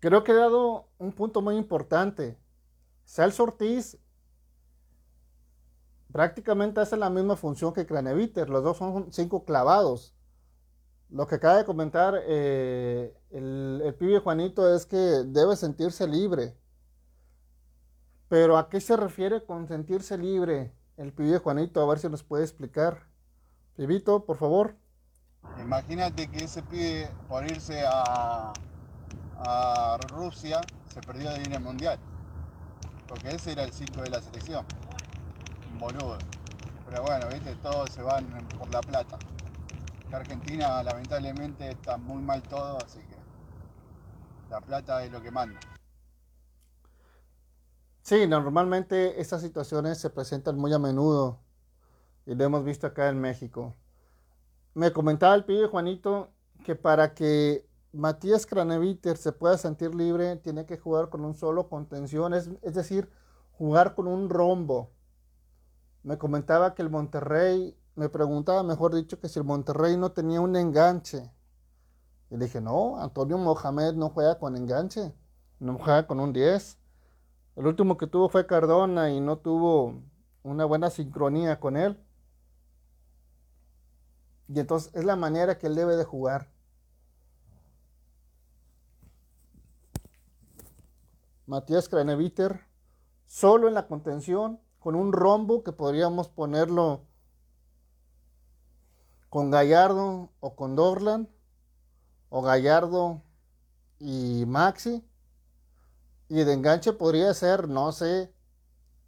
[0.00, 2.38] Creo que he dado un punto muy importante.
[3.04, 3.98] Celso Ortiz
[6.12, 10.14] prácticamente hace la misma función que Craneviter, los dos son cinco clavados.
[11.10, 16.56] Lo que acaba de comentar eh, el, el pibe Juanito es que debe sentirse libre.
[18.34, 21.80] Pero ¿a qué se refiere con sentirse libre el pibe Juanito?
[21.80, 23.06] A ver si nos puede explicar.
[23.76, 24.74] Pibito, por favor.
[25.60, 28.52] Imagínate que ese pibe por irse a,
[30.08, 30.62] Rusia
[30.92, 31.96] se perdió de ir al mundial.
[33.06, 34.66] Porque ese era el ciclo de la selección.
[35.78, 36.18] Boludo.
[36.90, 38.26] Pero bueno, viste, todos se van
[38.58, 39.16] por la plata.
[40.10, 43.16] Argentina lamentablemente está muy mal todo, así que
[44.50, 45.60] la plata es lo que manda.
[48.04, 51.40] Sí, normalmente estas situaciones se presentan muy a menudo
[52.26, 53.74] y lo hemos visto acá en México.
[54.74, 56.28] Me comentaba el pibe Juanito
[56.64, 61.70] que para que Matías Craneviter se pueda sentir libre tiene que jugar con un solo
[61.70, 63.08] contención, es, es decir,
[63.52, 64.90] jugar con un rombo.
[66.02, 70.42] Me comentaba que el Monterrey me preguntaba, mejor dicho, que si el Monterrey no tenía
[70.42, 71.32] un enganche.
[72.28, 75.14] Y le dije, no, Antonio Mohamed no juega con enganche,
[75.58, 76.83] no juega con un 10.
[77.56, 80.02] El último que tuvo fue Cardona y no tuvo
[80.42, 81.98] una buena sincronía con él.
[84.48, 86.50] Y entonces es la manera que él debe de jugar.
[91.46, 92.66] Matías Craneviter,
[93.26, 97.06] solo en la contención, con un rombo que podríamos ponerlo
[99.28, 101.28] con Gallardo o con Dorlan,
[102.28, 103.22] o Gallardo
[103.98, 105.04] y Maxi.
[106.34, 108.34] Y de enganche podría ser, no sé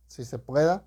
[0.06, 0.86] si se pueda,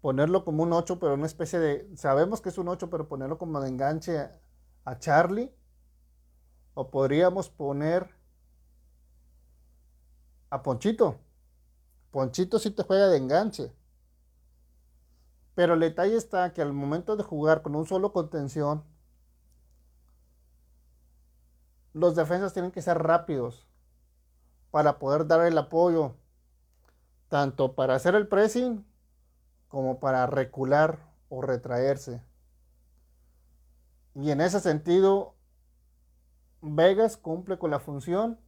[0.00, 3.36] ponerlo como un 8, pero una especie de, sabemos que es un 8, pero ponerlo
[3.36, 4.30] como de enganche
[4.84, 5.52] a, Charlie.
[6.74, 8.14] O podríamos poner
[10.50, 11.18] a Ponchito.
[12.12, 13.72] Ponchito si te juega de enganche.
[15.56, 18.84] Pero el detalle está que al momento de jugar con un solo contención,
[21.92, 23.66] los defensas tienen que ser rápidos
[24.74, 26.16] para poder dar el apoyo,
[27.28, 28.84] tanto para hacer el pressing
[29.68, 30.98] como para recular
[31.28, 32.20] o retraerse.
[34.16, 35.36] Y en ese sentido,
[36.60, 38.40] Vegas cumple con la función,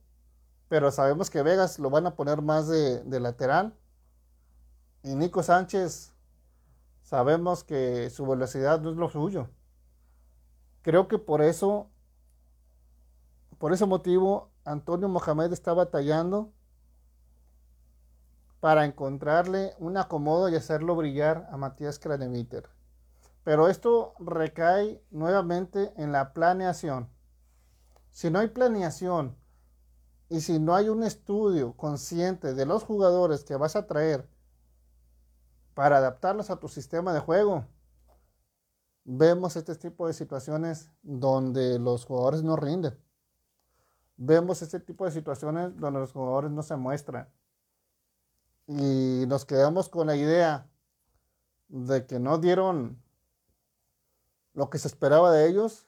[0.66, 3.76] pero sabemos que Vegas lo van a poner más de, de lateral.
[5.04, 6.12] Y Nico Sánchez
[7.02, 9.48] Sabemos que su velocidad no es lo suyo.
[10.82, 11.88] Creo que por eso,
[13.58, 16.52] por ese motivo, Antonio Mohamed está batallando
[18.58, 22.68] para encontrarle un acomodo y hacerlo brillar a Matías Craneviter.
[23.44, 27.08] Pero esto recae nuevamente en la planeación.
[28.10, 29.36] Si no hay planeación
[30.28, 34.28] y si no hay un estudio consciente de los jugadores que vas a traer
[35.74, 37.66] para adaptarlos a tu sistema de juego.
[39.04, 43.05] Vemos este tipo de situaciones donde los jugadores no rinden.
[44.16, 47.28] Vemos este tipo de situaciones donde los jugadores no se muestran.
[48.66, 50.68] Y nos quedamos con la idea
[51.68, 53.00] de que no dieron
[54.54, 55.86] lo que se esperaba de ellos.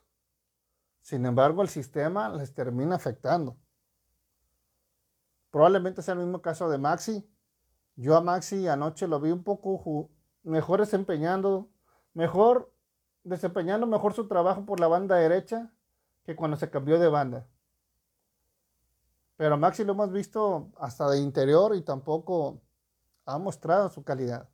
[1.00, 3.56] Sin embargo, el sistema les termina afectando.
[5.50, 7.26] Probablemente sea el mismo caso de Maxi,
[7.96, 10.08] yo a Maxi anoche lo vi un poco
[10.44, 11.68] mejor desempeñando,
[12.14, 12.72] mejor
[13.24, 15.72] desempeñando mejor su trabajo por la banda derecha
[16.24, 17.48] que cuando se cambió de banda.
[19.38, 22.60] Pero Maxi lo hemos visto hasta de interior y tampoco
[23.24, 24.48] ha mostrado su calidad.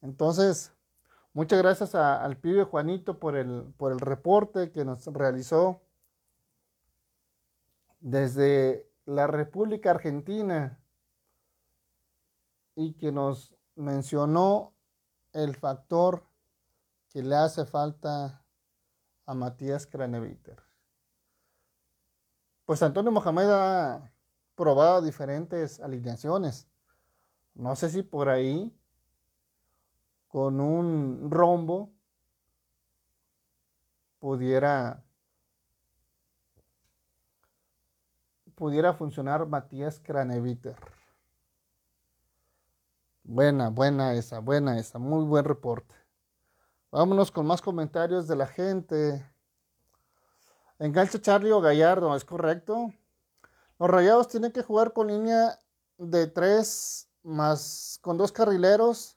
[0.00, 0.72] Entonces,
[1.32, 5.82] muchas gracias al pibe Juanito por el, por el reporte que nos realizó
[7.98, 10.80] desde la República Argentina
[12.76, 14.72] y que nos mencionó
[15.32, 16.22] el factor
[17.08, 18.46] que le hace falta
[19.26, 20.62] a Matías Craneviter.
[22.64, 24.12] Pues Antonio Mohamed ha
[24.54, 26.66] probado diferentes alineaciones.
[27.54, 28.74] No sé si por ahí,
[30.28, 31.92] con un rombo,
[34.18, 35.04] pudiera,
[38.54, 40.76] pudiera funcionar Matías Craneviter.
[43.22, 45.94] Buena, buena esa, buena esa, muy buen reporte.
[46.90, 49.24] Vámonos con más comentarios de la gente.
[50.78, 52.92] Enganche Charlie o Gallardo, es correcto.
[53.78, 55.58] Los Rayados tienen que jugar con línea
[55.98, 59.16] de tres más con dos carrileros,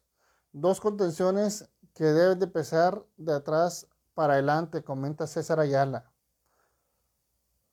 [0.52, 6.12] dos contenciones que deben de pesar de atrás para adelante, comenta César Ayala.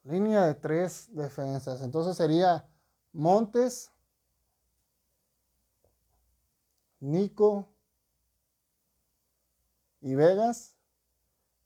[0.02, 1.80] Línea de tres defensas.
[1.82, 2.66] Entonces sería
[3.12, 3.90] Montes,
[7.00, 7.68] Nico
[10.00, 10.74] y Vegas.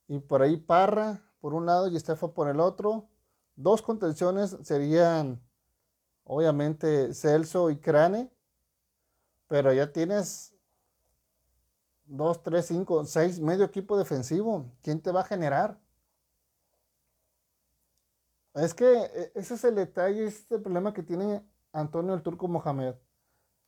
[0.09, 3.09] Y por ahí Parra por un lado y Estefan por el otro.
[3.57, 5.41] Dos contenciones serían
[6.25, 8.31] obviamente Celso y Crane.
[9.49, 10.55] Pero ya tienes
[12.05, 14.67] dos, tres, cinco, seis, medio equipo defensivo.
[14.83, 15.79] ¿Quién te va a generar?
[18.55, 22.23] Es que e, ese es el detalle, ese es el problema que tiene Antonio el
[22.23, 22.95] Turco Mohamed.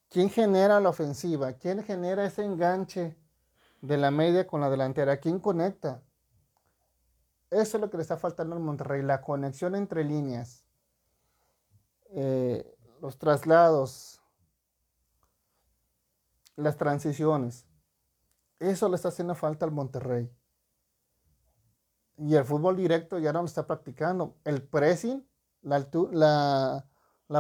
[0.08, 1.52] ¿Quién genera la ofensiva?
[1.52, 3.16] ¿Quién genera ese enganche
[3.80, 5.18] de la media con la delantera?
[5.18, 6.02] ¿Quién conecta?
[7.51, 10.64] Eso es lo que le está faltando al Monterrey, la conexión entre líneas,
[12.11, 14.20] eh, los traslados,
[16.55, 17.66] las transiciones.
[18.61, 20.30] Eso le está haciendo falta al Monterrey.
[22.18, 24.36] Y el fútbol directo ya no lo está practicando.
[24.44, 25.26] El pressing,
[25.62, 26.86] la,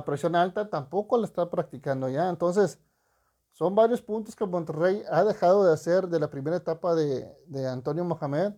[0.04, 2.28] presión alta tampoco la está practicando ya.
[2.30, 2.80] Entonces,
[3.52, 8.04] son varios puntos que Monterrey ha dejado de hacer de la primera etapa de Antonio
[8.04, 8.54] Mohamed,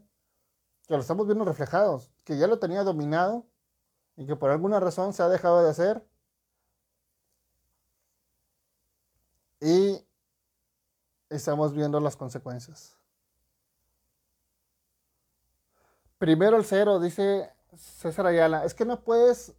[0.93, 3.47] que lo estamos viendo reflejados, que ya lo tenía dominado
[4.15, 6.07] y que por alguna razón se ha dejado de hacer.
[9.59, 10.07] Y
[11.31, 12.95] estamos viendo las consecuencias.
[16.19, 18.67] Primero el cero, dice César Ayala.
[18.67, 19.55] Es que no puedes,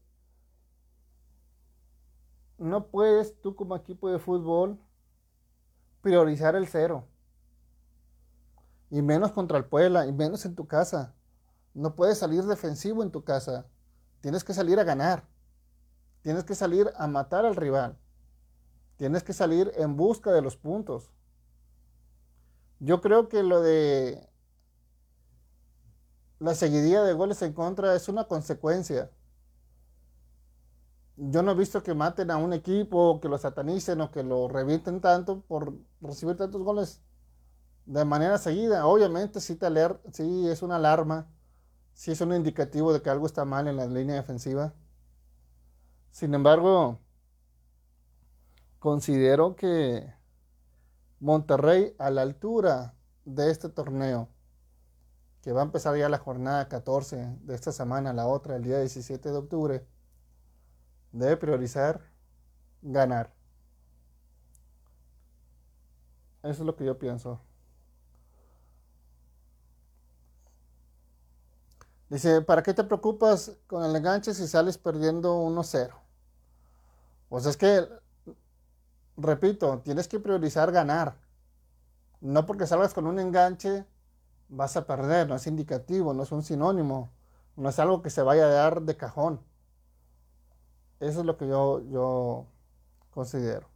[2.60, 4.80] no puedes tú como equipo de fútbol
[6.02, 7.08] priorizar el cero.
[8.92, 11.16] Y menos contra el Puebla, y menos en tu casa.
[11.74, 13.66] No puedes salir defensivo en tu casa.
[14.22, 15.28] Tienes que salir a ganar.
[16.22, 17.98] Tienes que salir a matar al rival.
[18.98, 21.12] Tienes que salir en busca de los puntos.
[22.80, 24.30] Yo creo que lo de
[26.40, 29.12] la seguidilla de goles en contra es una consecuencia.
[31.16, 34.48] Yo no he visto que maten a un equipo, que lo satanicen o que lo
[34.48, 37.02] revienten tanto por recibir tantos goles
[37.86, 38.86] de manera seguida.
[38.86, 39.68] Obviamente sí, te
[40.12, 41.28] sí es una alarma,
[41.94, 44.74] sí es un indicativo de que algo está mal en la línea defensiva.
[46.12, 47.00] Sin embargo,
[48.80, 50.14] considero que
[51.20, 54.30] Monterrey a la altura de este torneo,
[55.42, 58.80] que va a empezar ya la jornada 14 de esta semana, la otra, el día
[58.80, 59.88] 17 de octubre,
[61.12, 62.02] debe priorizar
[62.82, 63.34] ganar.
[66.44, 67.40] Eso es lo que yo pienso.
[72.14, 75.90] Dice, ¿para qué te preocupas con el enganche si sales perdiendo 1-0?
[77.28, 77.88] Pues es que
[79.18, 81.16] repito, tienes que priorizar ganar.
[82.22, 83.88] No porque salgas con un enganche
[84.48, 87.10] vas a perder, no es indicativo, no es un sinónimo,
[87.56, 89.42] no es algo que se vaya a dar de cajón.
[91.00, 92.46] Eso es lo que yo, yo
[93.10, 93.73] considero.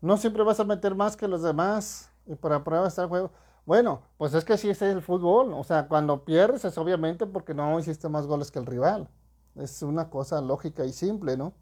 [0.00, 3.30] No siempre vas a meter más que los demás y para prueba está el juego.
[3.66, 5.52] Bueno, pues es que sí, ese es el fútbol.
[5.54, 9.08] O sea, cuando pierdes es obviamente porque no hiciste más goles que el rival.
[9.56, 11.52] Es una cosa lógica y simple, ¿no?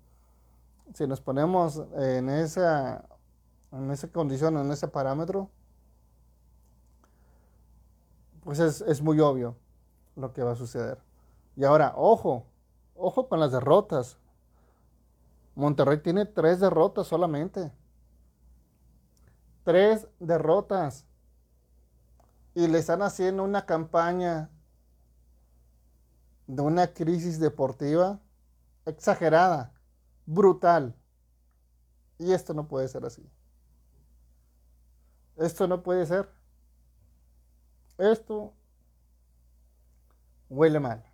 [0.94, 3.04] Si nos ponemos en esa,
[3.72, 5.50] en esa condición, en ese parámetro,
[8.44, 9.56] pues es, es muy obvio
[10.14, 10.98] lo que va a suceder.
[11.56, 12.46] Y ahora, ojo,
[12.94, 14.18] ojo con las derrotas.
[15.54, 17.72] Monterrey tiene tres derrotas solamente.
[19.66, 21.04] Tres derrotas
[22.54, 24.48] y le están haciendo una campaña
[26.46, 28.20] de una crisis deportiva
[28.84, 29.74] exagerada,
[30.24, 30.94] brutal.
[32.16, 33.28] Y esto no puede ser así.
[35.34, 36.30] Esto no puede ser.
[37.98, 38.54] Esto
[40.48, 41.04] huele mal.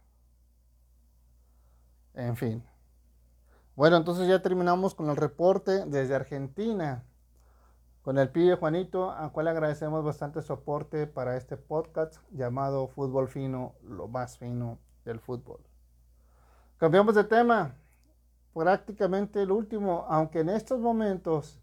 [2.12, 2.62] En fin.
[3.76, 7.06] Bueno, entonces ya terminamos con el reporte desde Argentina
[8.02, 13.76] con el pibe Juanito, a cual agradecemos bastante soporte para este podcast llamado Fútbol Fino,
[13.82, 15.60] lo más fino del fútbol.
[16.78, 17.76] Cambiamos de tema,
[18.52, 21.60] prácticamente el último, aunque en estos momentos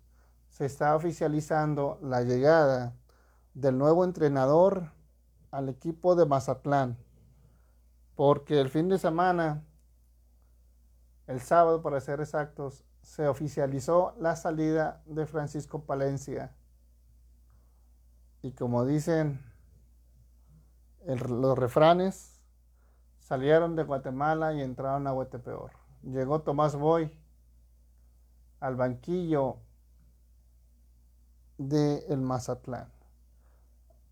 [0.47, 2.95] se está oficializando la llegada
[3.53, 4.93] del nuevo entrenador
[5.51, 6.97] al equipo de Mazatlán,
[8.15, 9.65] porque el fin de semana,
[11.27, 16.55] el sábado para ser exactos, se oficializó la salida de Francisco Palencia.
[18.43, 19.43] Y como dicen
[21.07, 22.39] los refranes,
[23.17, 25.71] salieron de Guatemala y entraron a Huetepeor.
[26.03, 27.11] Llegó Tomás Boy
[28.59, 29.57] al banquillo
[31.57, 32.91] del el Mazatlán.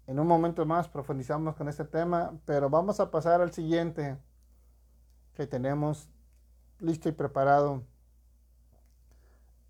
[0.07, 4.17] En un momento más profundizamos con este tema, pero vamos a pasar al siguiente
[5.35, 6.09] que tenemos
[6.79, 7.83] listo y preparado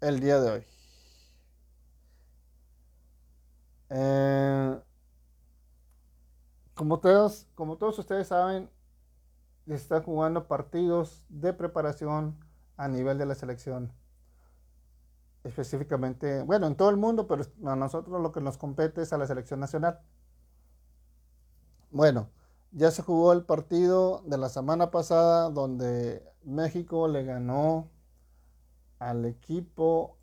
[0.02, 0.64] el día de hoy.
[3.90, 4.80] Eh,
[6.74, 8.70] como, todos, como todos ustedes saben,
[9.66, 12.38] están jugando partidos de preparación
[12.78, 13.92] a nivel de la selección.
[15.44, 19.18] Específicamente, bueno, en todo el mundo, pero a nosotros lo que nos compete es a
[19.18, 20.00] la selección nacional.
[21.90, 22.30] Bueno,
[22.72, 27.90] ya se jugó el partido de la semana pasada donde México le ganó
[29.00, 30.18] al equipo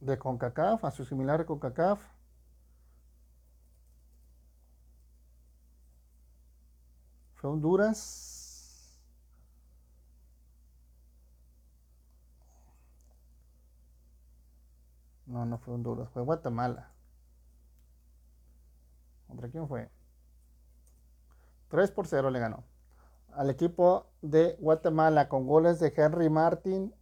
[0.00, 2.02] de CONCACAF, a su similar de CONCACAF.
[7.34, 8.98] Fue Honduras.
[15.26, 16.90] No, no fue Honduras, fue Guatemala.
[19.26, 19.90] ¿Contra quién fue?
[21.68, 22.71] 3 por 0 le ganó
[23.34, 26.94] al equipo de Guatemala con goles de Henry Martin,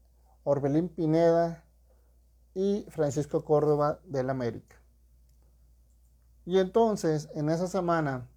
[0.45, 1.64] Orbelín Pineda
[2.55, 4.76] y Francisco Córdoba del América.
[6.45, 8.28] Y entonces, en esa semana,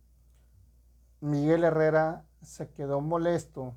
[1.21, 3.75] Miguel Herrera se quedó molesto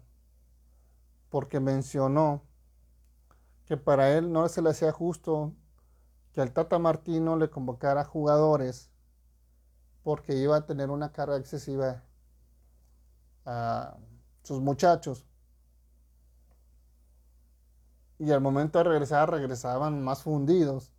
[1.31, 2.43] porque mencionó
[3.67, 5.53] que para él no se le hacía justo
[6.33, 8.91] que al Tata Martino le convocara jugadores
[10.03, 12.05] porque iba a tener una carga excesiva
[13.45, 13.97] a
[14.47, 15.27] sus muchachos.
[18.19, 20.93] Y al momento de regresar, regresaban más fundidos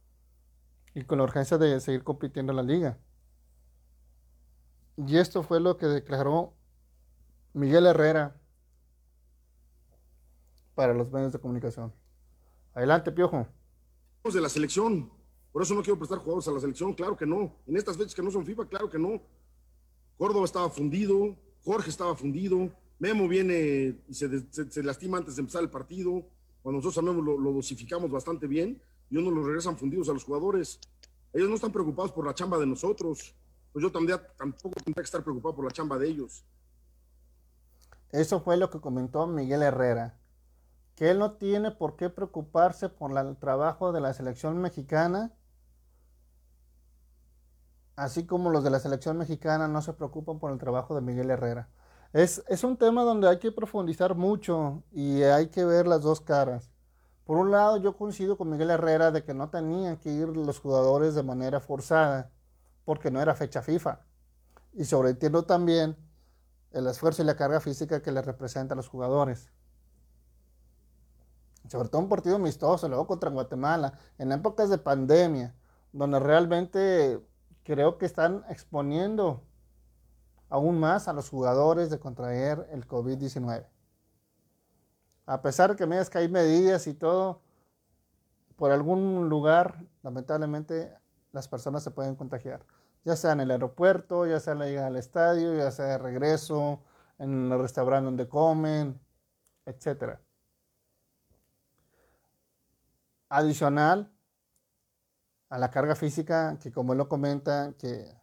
[0.94, 2.98] y con la urgencia de seguir compitiendo en la liga.
[4.98, 6.54] Y esto fue lo que declaró
[7.54, 8.36] Miguel Herrera
[10.76, 11.94] para los medios de comunicación.
[12.74, 13.48] Adelante, Piojo.
[14.24, 15.10] De la selección.
[15.54, 17.56] Por eso no quiero prestar jugadores a la selección, claro que no.
[17.66, 19.22] En estas fechas que no son FIFA, claro que no.
[20.18, 22.70] Córdoba estaba fundido, Jorge estaba fundido,
[23.00, 26.26] Memo viene y se, lastima antes de empezar el partido.
[26.64, 30.24] Cuando nosotros a lo, lo, dosificamos bastante bien y uno los regresan fundidos a los
[30.24, 30.80] jugadores.
[31.34, 33.36] Ellos no están preocupados por la chamba de nosotros.
[33.72, 36.44] Pues yo también, tampoco tendría que estar preocupado por la chamba de ellos.
[38.12, 40.18] Eso fue lo que comentó Miguel Herrera,
[40.96, 45.34] que él no tiene por qué preocuparse por el trabajo de la selección mexicana,
[47.96, 51.30] así como los de la selección mexicana no se preocupan por el trabajo de Miguel
[51.30, 51.70] Herrera.
[52.18, 56.72] Es, un tema donde hay que profundizar mucho y hay que ver las dos caras.
[57.26, 60.60] Por un lado, yo coincido con Miguel Herrera de que no tenían que ir los
[60.60, 62.32] jugadores de manera forzada,
[62.86, 64.00] porque no era fecha FIFA.
[64.74, 65.96] Y sobreentiendo también
[66.72, 69.52] el esfuerzo y la carga física que le representa a los jugadores.
[71.70, 75.54] Sobre todo un partido amistoso, luego contra Guatemala, en épocas de pandemia,
[75.94, 77.24] donde realmente
[77.62, 79.44] creo que están exponiendo
[80.50, 83.66] aún más a los jugadores de contraer el COVID-19.
[85.26, 87.42] A pesar que me que hay medidas y todo,
[88.56, 90.94] por algún lugar, lamentablemente,
[91.32, 92.66] las personas se pueden contagiar.
[93.04, 95.98] Ya sea en el aeropuerto, ya sea en la llegada al estadio, ya sea de
[95.98, 96.82] regreso,
[97.20, 99.00] en el restaurante donde comen,
[99.66, 100.18] etc.
[103.30, 104.12] Adicional
[105.50, 108.17] a la carga física, que como lo comenta, que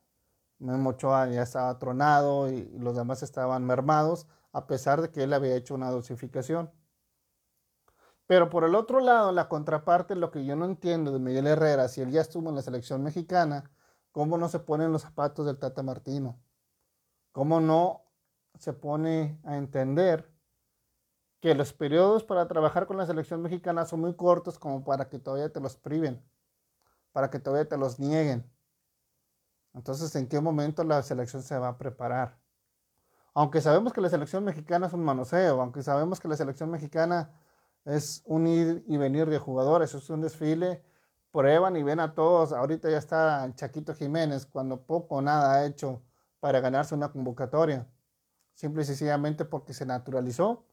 [0.64, 5.32] Memo Ochoa ya estaba tronado y los demás estaban mermados, a pesar de que él
[5.32, 6.72] había hecho una dosificación.
[8.26, 11.88] Pero por el otro lado, la contraparte, lo que yo no entiendo de Miguel Herrera,
[11.88, 13.70] si él ya estuvo en la selección mexicana,
[14.12, 16.40] ¿cómo no se ponen los zapatos del Tata Martino?
[17.32, 18.04] ¿Cómo no
[18.58, 20.32] se pone a entender
[21.40, 25.18] que los periodos para trabajar con la selección mexicana son muy cortos como para que
[25.18, 26.24] todavía te los priven,
[27.12, 28.53] para que todavía te los nieguen?
[29.74, 32.38] Entonces, ¿en qué momento la selección se va a preparar?
[33.34, 37.32] Aunque sabemos que la selección mexicana es un manoseo, aunque sabemos que la selección mexicana
[37.84, 40.84] es un ir y venir de jugadores, es un desfile,
[41.32, 42.52] prueban y ven a todos.
[42.52, 46.02] Ahorita ya está Chaquito Jiménez, cuando poco o nada ha hecho
[46.38, 47.88] para ganarse una convocatoria,
[48.54, 50.64] simple y sencillamente porque se naturalizó.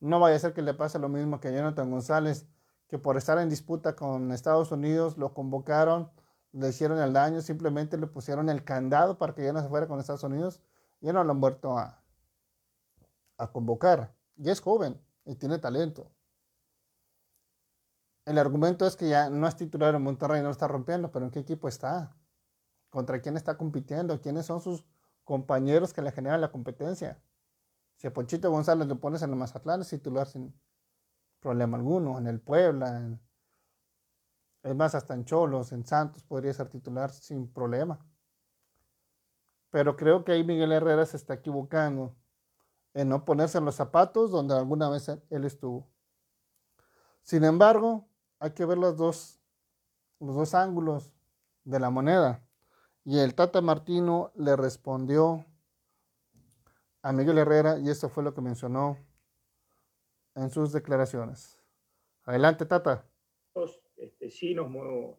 [0.00, 2.48] No vaya a ser que le pase lo mismo que a Jonathan González,
[2.88, 6.10] que por estar en disputa con Estados Unidos lo convocaron
[6.52, 9.86] le hicieron el daño, simplemente le pusieron el candado para que ya no se fuera
[9.86, 10.60] con Estados Unidos
[11.00, 12.02] ya no lo han vuelto a,
[13.36, 14.14] a convocar.
[14.36, 16.10] Y es joven y tiene talento.
[18.24, 21.24] El argumento es que ya no es titular en Monterrey, no lo está rompiendo, pero
[21.24, 22.18] ¿en qué equipo está?
[22.90, 24.84] contra quién está compitiendo, quiénes son sus
[25.24, 27.20] compañeros que le generan la competencia.
[27.96, 30.54] Si a Ponchito González lo pones en el Mazatlán, es titular sin
[31.40, 32.18] problema alguno.
[32.18, 33.18] En el Puebla,
[34.62, 38.04] es más, hasta en Cholos, en Santos podría ser titular sin problema.
[39.70, 42.16] Pero creo que ahí Miguel Herrera se está equivocando
[42.94, 45.88] en no ponerse en los zapatos donde alguna vez él estuvo.
[47.22, 48.08] Sin embargo,
[48.40, 49.40] hay que ver los dos,
[50.18, 51.12] los dos ángulos
[51.64, 52.42] de la moneda.
[53.04, 55.44] Y el Tata Martino le respondió
[57.02, 58.98] a Miguel Herrera y esto fue lo que mencionó
[60.34, 61.58] en sus declaraciones.
[62.24, 63.04] Adelante, Tata.
[63.98, 64.70] Este, sí nos,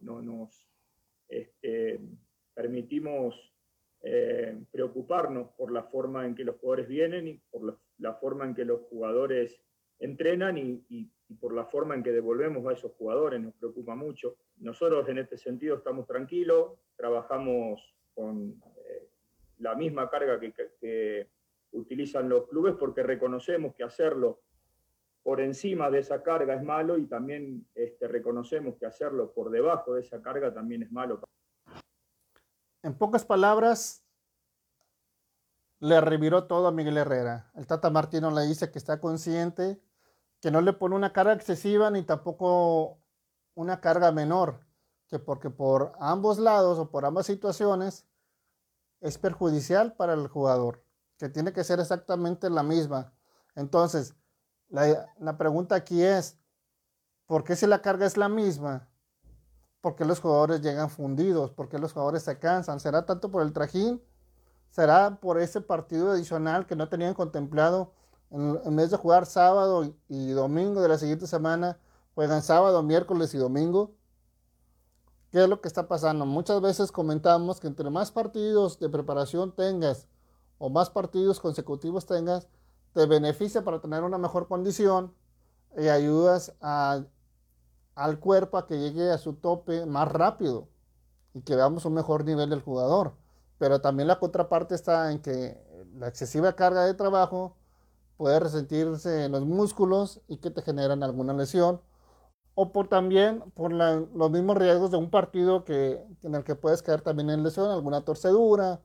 [0.02, 0.68] nos
[1.28, 2.00] este,
[2.54, 3.54] permitimos
[4.02, 8.56] eh, preocuparnos por la forma en que los jugadores vienen y por la, forma en
[8.56, 9.62] que los jugadores
[10.00, 14.38] entrenan y, por la forma en que devolvemos a esos jugadores, nos preocupa mucho.
[14.58, 19.10] Nosotros en este sentido estamos tranquilos, trabajamos con eh,
[19.60, 21.28] la misma carga que
[21.72, 24.42] utilizan los clubes porque reconocemos que hacerlo
[25.24, 29.94] por encima de esa carga es malo y también este, reconocemos que hacerlo por debajo
[29.94, 31.22] de esa carga también es malo.
[32.82, 34.04] En pocas palabras,
[35.80, 37.52] le reviró todo a Miguel Herrera.
[37.56, 39.82] El Tata Martino le dice que está consciente,
[40.42, 43.00] que no le pone una carga excesiva ni tampoco
[43.56, 44.66] una carga menor,
[45.08, 48.08] que porque por ambos lados o por ambas situaciones
[49.02, 50.84] es perjudicial para el jugador
[51.20, 53.14] que tiene que ser exactamente la misma.
[53.56, 54.16] Entonces,
[54.70, 56.38] la, pregunta aquí es,
[57.26, 58.88] ¿por qué si la carga es la misma?
[59.82, 61.52] ¿Por qué los jugadores llegan fundidos?
[61.52, 62.80] ¿Por qué los jugadores se cansan?
[62.80, 64.02] ¿Será tanto por el trajín?
[64.70, 67.94] ¿Será por ese partido adicional que no tenían contemplado?
[68.30, 71.80] En, vez de jugar sábado y, y domingo de la siguiente semana,
[72.14, 73.96] juegan sábado, miércoles y domingo.
[75.32, 76.26] ¿Qué es lo que está pasando?
[76.26, 80.08] Muchas veces comentamos que entre más partidos de preparación tengas,
[80.58, 82.48] o más partidos consecutivos tengas,
[82.94, 85.14] te beneficia para tener una mejor condición
[85.78, 90.68] y ayudas al cuerpo a que llegue a su tope más rápido
[91.34, 93.14] y que veamos un mejor nivel del jugador.
[93.58, 95.58] Pero también la contraparte está en que
[95.96, 97.56] la excesiva carga de trabajo
[98.18, 101.82] puede resentirse en los músculos y que te generan alguna lesión
[102.56, 106.82] o por también por los mismos riesgos de un partido que, en el que puedes
[106.82, 108.82] caer también en lesión, alguna torcedura,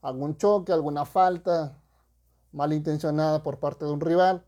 [0.00, 1.81] algún choque, alguna falta
[2.52, 4.44] malintencionada por parte de un rival.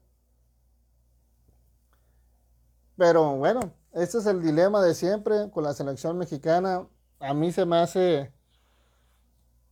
[2.97, 6.87] Pero bueno, este es el dilema de siempre con la selección mexicana.
[7.19, 8.33] A mí se me hace,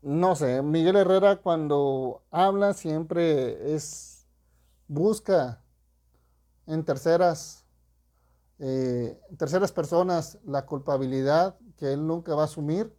[0.00, 4.26] no sé, Miguel Herrera cuando habla siempre es,
[4.88, 5.62] busca
[6.66, 7.64] en terceras,
[8.58, 12.96] eh, terceras personas la culpabilidad que él nunca va a asumir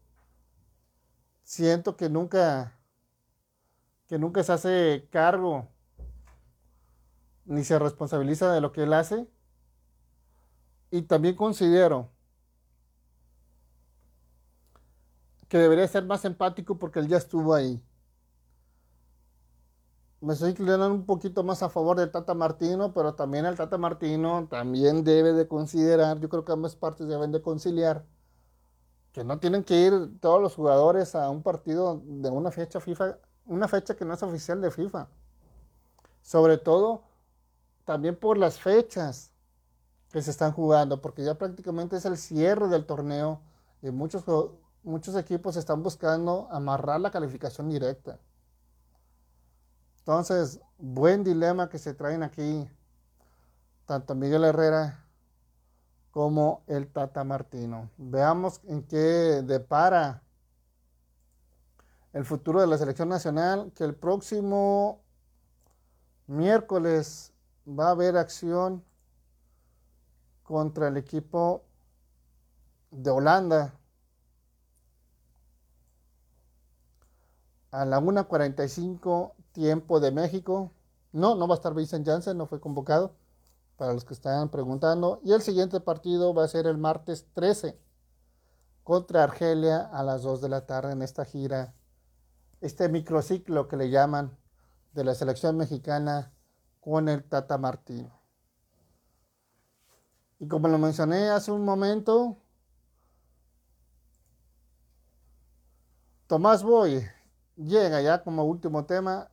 [1.43, 2.79] siento que nunca,
[4.07, 5.69] que nunca se hace cargo
[7.45, 9.27] ni se responsabiliza de lo que él hace.
[10.91, 12.11] Y también considero
[15.47, 17.83] que debería ser más empático porque él ya estuvo ahí.
[20.21, 23.77] Me estoy inclinando un poquito más a favor del Tata Martino, pero también el Tata
[23.77, 28.05] Martino también debe de considerar, yo creo que ambas partes deben de conciliar
[29.11, 33.17] que no tienen que ir todos los jugadores a un partido de una fecha FIFA,
[33.45, 35.07] una fecha que no es oficial de FIFA.
[36.21, 37.03] Sobre todo
[37.85, 39.31] también por las fechas
[40.11, 43.41] que se están jugando, porque ya prácticamente es el cierre del torneo
[43.81, 44.23] y muchos,
[44.83, 48.19] muchos equipos están buscando amarrar la calificación directa.
[49.99, 52.69] Entonces, buen dilema que se traen aquí
[53.85, 55.05] tanto Miguel Herrera
[56.11, 57.89] como el Tata Martino.
[57.97, 60.21] Veamos en qué depara
[62.13, 65.01] el futuro de la selección nacional, que el próximo
[66.27, 67.33] miércoles
[67.67, 68.83] va a haber acción
[70.43, 71.63] contra el equipo
[72.91, 73.73] de Holanda
[77.71, 80.71] a la 1.45 tiempo de México.
[81.11, 83.15] No, no va a estar Vincent Janssen, no fue convocado
[83.77, 85.19] para los que están preguntando.
[85.23, 87.79] Y el siguiente partido va a ser el martes 13
[88.83, 91.73] contra Argelia a las 2 de la tarde en esta gira,
[92.63, 94.37] este microciclo que le llaman
[94.93, 96.31] de la selección mexicana
[96.79, 98.17] con el Tata Martino.
[100.39, 102.37] Y como lo mencioné hace un momento,
[106.27, 107.05] Tomás Boy
[107.57, 109.29] llega ya como último tema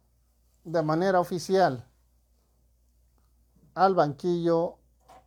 [0.65, 1.89] de manera oficial
[3.75, 4.79] al banquillo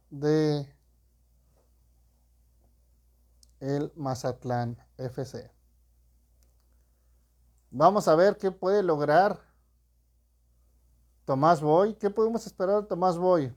[0.10, 0.68] de
[3.62, 5.63] el Mazatlán FC.
[7.76, 9.42] Vamos a ver qué puede lograr
[11.26, 11.96] Tomás Boy.
[11.96, 13.52] ¿Qué podemos esperar de Tomás Boy?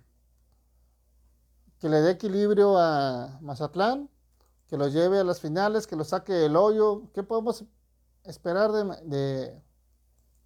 [1.78, 4.08] Que le dé equilibrio a Mazatlán,
[4.68, 7.10] que lo lleve a las finales, que lo saque del hoyo.
[7.12, 7.66] ¿Qué podemos
[8.24, 9.62] esperar de,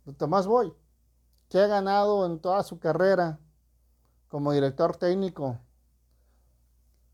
[0.04, 0.74] de, Tomás Boy?
[1.48, 3.38] ¿Qué ha ganado en toda su carrera
[4.26, 5.60] como director técnico?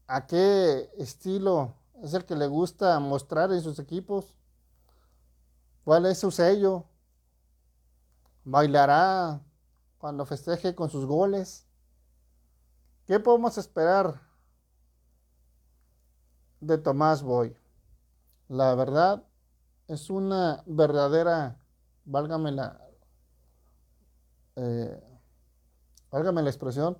[0.06, 4.35] ¿A qué estilo es el que le gusta mostrar en sus equipos?
[5.86, 6.84] ¿Cuál es su sello?
[8.42, 9.40] ¿Bailará
[9.98, 11.64] cuando festeje con sus goles?
[13.06, 14.20] ¿Qué podemos esperar
[16.58, 17.56] de Tomás Boy?
[18.48, 19.22] La verdad
[19.86, 21.56] es una verdadera,
[22.04, 22.84] válgame la,
[24.56, 25.20] eh,
[26.10, 26.98] válgame la expresión,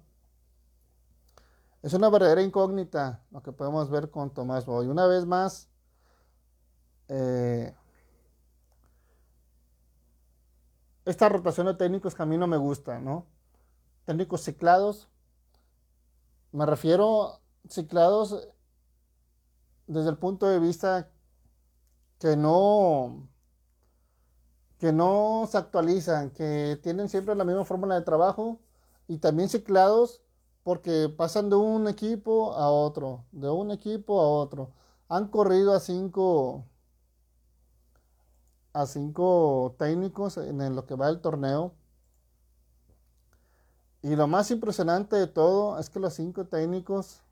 [1.83, 4.87] es una verdadera incógnita lo que podemos ver con Tomás Boy.
[4.87, 5.69] Una vez más,
[7.09, 7.75] eh,
[11.07, 13.27] esta rotación de técnicos que a mí no me gusta, ¿no?
[14.05, 15.09] Técnicos ciclados.
[16.53, 18.49] Me refiero ciclados
[19.87, 21.09] desde el punto de vista
[22.19, 23.29] que no
[24.79, 28.61] que no se actualizan, que tienen siempre la misma fórmula de trabajo
[29.09, 30.23] y también ciclados
[30.65, 34.73] porque pasan de un equipo a otro, de un equipo a otro.
[35.09, 36.67] Han corrido a cinco
[38.77, 41.75] a cinco técnicos en lo que va el torneo.
[44.03, 47.23] Y lo más impresionante de todo es que los cinco técnicos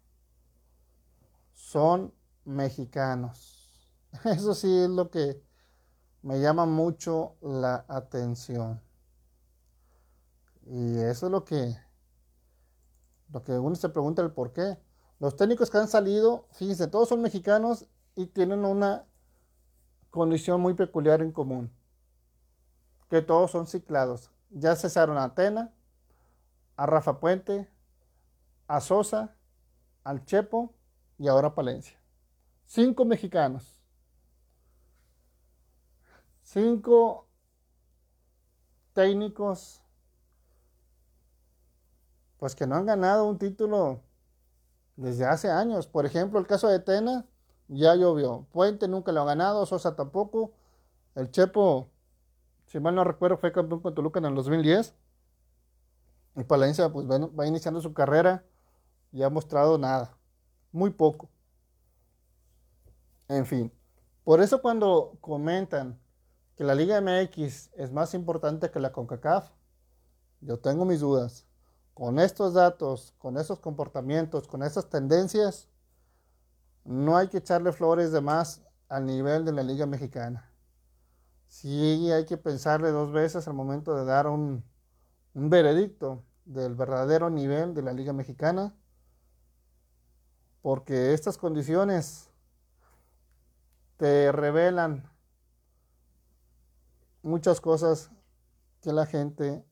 [1.53, 2.15] son
[2.47, 4.01] mexicanos.
[4.25, 5.43] Eso sí es lo que
[6.23, 8.81] me llama mucho la atención.
[10.67, 11.77] Y eso es lo que,
[13.31, 14.79] lo que uno se pregunta el por qué.
[15.19, 17.87] Los técnicos que han salido, fíjense, todos son mexicanos
[18.17, 19.05] y tienen una
[20.15, 21.73] condición muy peculiar en común,
[23.11, 24.31] que todos son ciclados.
[24.51, 25.75] Ya cesaron a Atena,
[26.77, 27.69] a Rafa Puente,
[28.69, 29.35] a Sosa,
[30.05, 30.73] al Chepo
[31.19, 31.99] y ahora a Palencia.
[32.65, 33.77] Cinco mexicanos.
[36.45, 37.27] Cinco
[38.93, 39.83] técnicos,
[42.39, 44.01] pues que no han ganado un título
[44.95, 45.89] desde hace años.
[45.89, 47.27] Por ejemplo, el caso de Tena,
[47.69, 48.47] ya llovió.
[48.53, 50.53] Puente nunca lo ha ganado, Sosa tampoco.
[51.15, 51.89] El Chepo,
[52.67, 54.95] si mal no recuerdo, fue campeón con Toluca en el 2010.
[56.37, 58.45] Y Palencia pues va iniciando su carrera
[59.13, 60.17] y ha mostrado nada,
[60.73, 61.29] muy poco.
[63.29, 63.73] En fin,
[64.25, 66.01] por eso cuando comentan
[66.57, 69.51] que la Liga MX es más importante que la CONCACAF,
[70.41, 71.47] yo tengo mis dudas.
[71.95, 75.69] Con estos datos, con esos comportamientos, con esas tendencias,
[76.85, 80.51] no hay que echarle flores de más al nivel de la Liga Mexicana.
[81.49, 84.65] Sí hay que pensarle dos veces al momento de dar un,
[85.35, 88.75] un veredicto del verdadero nivel de la Liga Mexicana,
[90.63, 92.31] porque estas condiciones
[93.97, 95.11] te revelan
[97.23, 98.11] muchas cosas
[98.81, 99.65] que la gente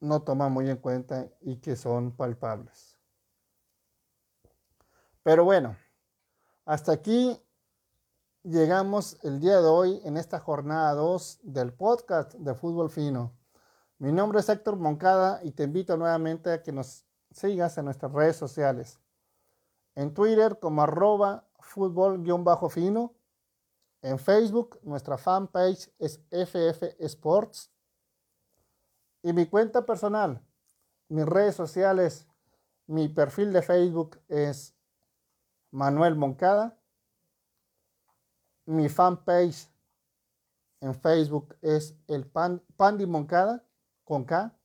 [0.00, 2.91] no toma muy en cuenta y que son palpables.
[5.22, 5.76] Pero bueno,
[6.64, 7.40] hasta aquí
[8.42, 13.32] llegamos el día de hoy en esta jornada 2 del podcast de Fútbol Fino.
[13.98, 18.10] Mi nombre es Héctor Moncada y te invito nuevamente a que nos sigas en nuestras
[18.12, 18.98] redes sociales.
[19.94, 23.14] En Twitter como arroba fútbol-fino.
[24.02, 27.70] En Facebook nuestra fanpage es FF Sports.
[29.22, 30.44] Y mi cuenta personal,
[31.08, 32.26] mis redes sociales,
[32.88, 34.74] mi perfil de Facebook es
[35.72, 36.78] Manuel Moncada.
[38.66, 39.68] Mi fanpage
[40.80, 43.64] en Facebook es el Pan, Pandi Moncada
[44.04, 44.56] con K.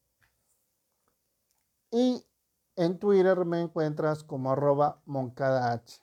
[1.91, 2.23] Y
[2.75, 5.99] en Twitter me encuentras como arroba Moncada H.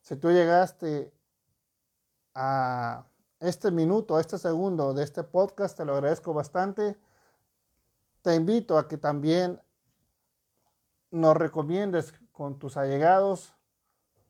[0.00, 1.12] Si tú llegaste
[2.34, 3.06] a
[3.40, 6.98] este minuto, a este segundo de este podcast, te lo agradezco bastante.
[8.20, 9.60] Te invito a que también
[11.10, 13.54] nos recomiendes con tus allegados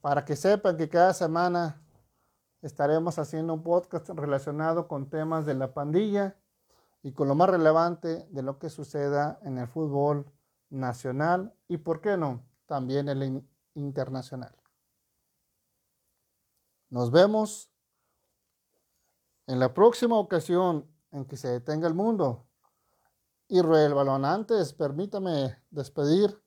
[0.03, 1.83] para que sepan que cada semana
[2.61, 6.37] estaremos haciendo un podcast relacionado con temas de la pandilla
[7.03, 10.31] y con lo más relevante de lo que suceda en el fútbol
[10.69, 14.55] nacional y, por qué no, también el internacional.
[16.91, 17.73] Nos vemos
[19.47, 22.47] en la próxima ocasión en que se detenga el mundo.
[23.49, 26.42] Y el balón antes, permítame despedir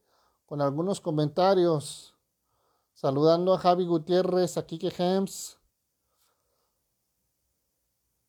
[0.46, 2.16] con algunos comentarios.
[2.94, 5.58] Saludando a Javi Gutiérrez, a Kike Hems,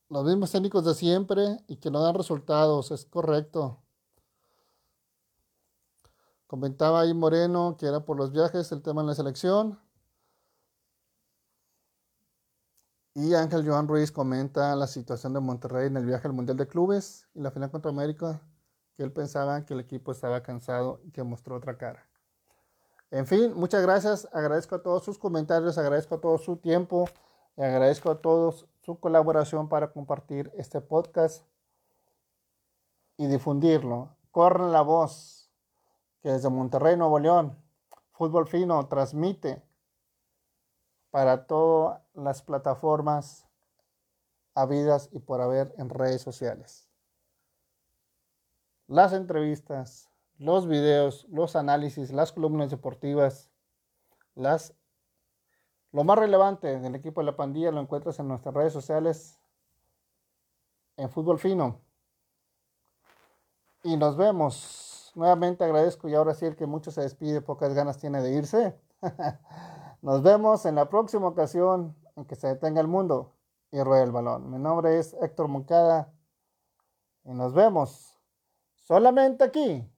[0.08, 3.82] los mismos técnicos de siempre y que no dan resultados, es correcto.
[6.46, 9.80] Comentaba ahí Moreno que era por los viajes, el tema en la selección.
[13.14, 16.68] Y Ángel Joan Ruiz comenta la situación de Monterrey en el viaje al Mundial de
[16.68, 18.42] Clubes y la final contra América,
[18.94, 22.05] que él pensaba que el equipo estaba cansado y que mostró otra cara.
[23.10, 24.28] En fin, muchas gracias.
[24.32, 27.08] Agradezco a todos sus comentarios, agradezco a todos su tiempo
[27.56, 31.46] y agradezco a todos su colaboración para compartir este podcast
[33.16, 34.16] y difundirlo.
[34.30, 35.50] Corren la voz
[36.20, 37.56] que desde Monterrey, Nuevo León,
[38.12, 39.62] Fútbol Fino transmite
[41.10, 43.46] para todas las plataformas
[44.54, 46.88] habidas y por haber en redes sociales.
[48.88, 50.08] Las entrevistas,
[50.38, 53.50] los videos, los análisis, las columnas deportivas,
[54.34, 54.74] las
[55.92, 59.40] lo más relevante del equipo de la pandilla lo encuentras en nuestras redes sociales
[60.98, 61.80] en Fútbol Fino.
[63.82, 65.12] Y nos vemos.
[65.14, 68.78] Nuevamente agradezco y ahora sí el que mucho se despide, pocas ganas tiene de irse.
[70.02, 73.32] nos vemos en la próxima ocasión en que se detenga el mundo
[73.70, 74.50] y ruede el balón.
[74.50, 76.12] Mi nombre es Héctor Moncada
[77.24, 78.18] y nos vemos
[78.74, 79.90] solamente aquí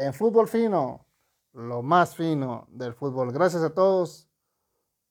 [0.00, 1.06] en Fútbol Fino,
[1.52, 3.32] lo más fino del fútbol.
[3.32, 4.30] Gracias a todos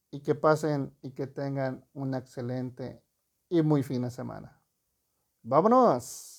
[0.09, 3.03] y que pasen y que tengan una excelente
[3.49, 4.59] y muy fina semana.
[5.43, 6.38] Vámonos.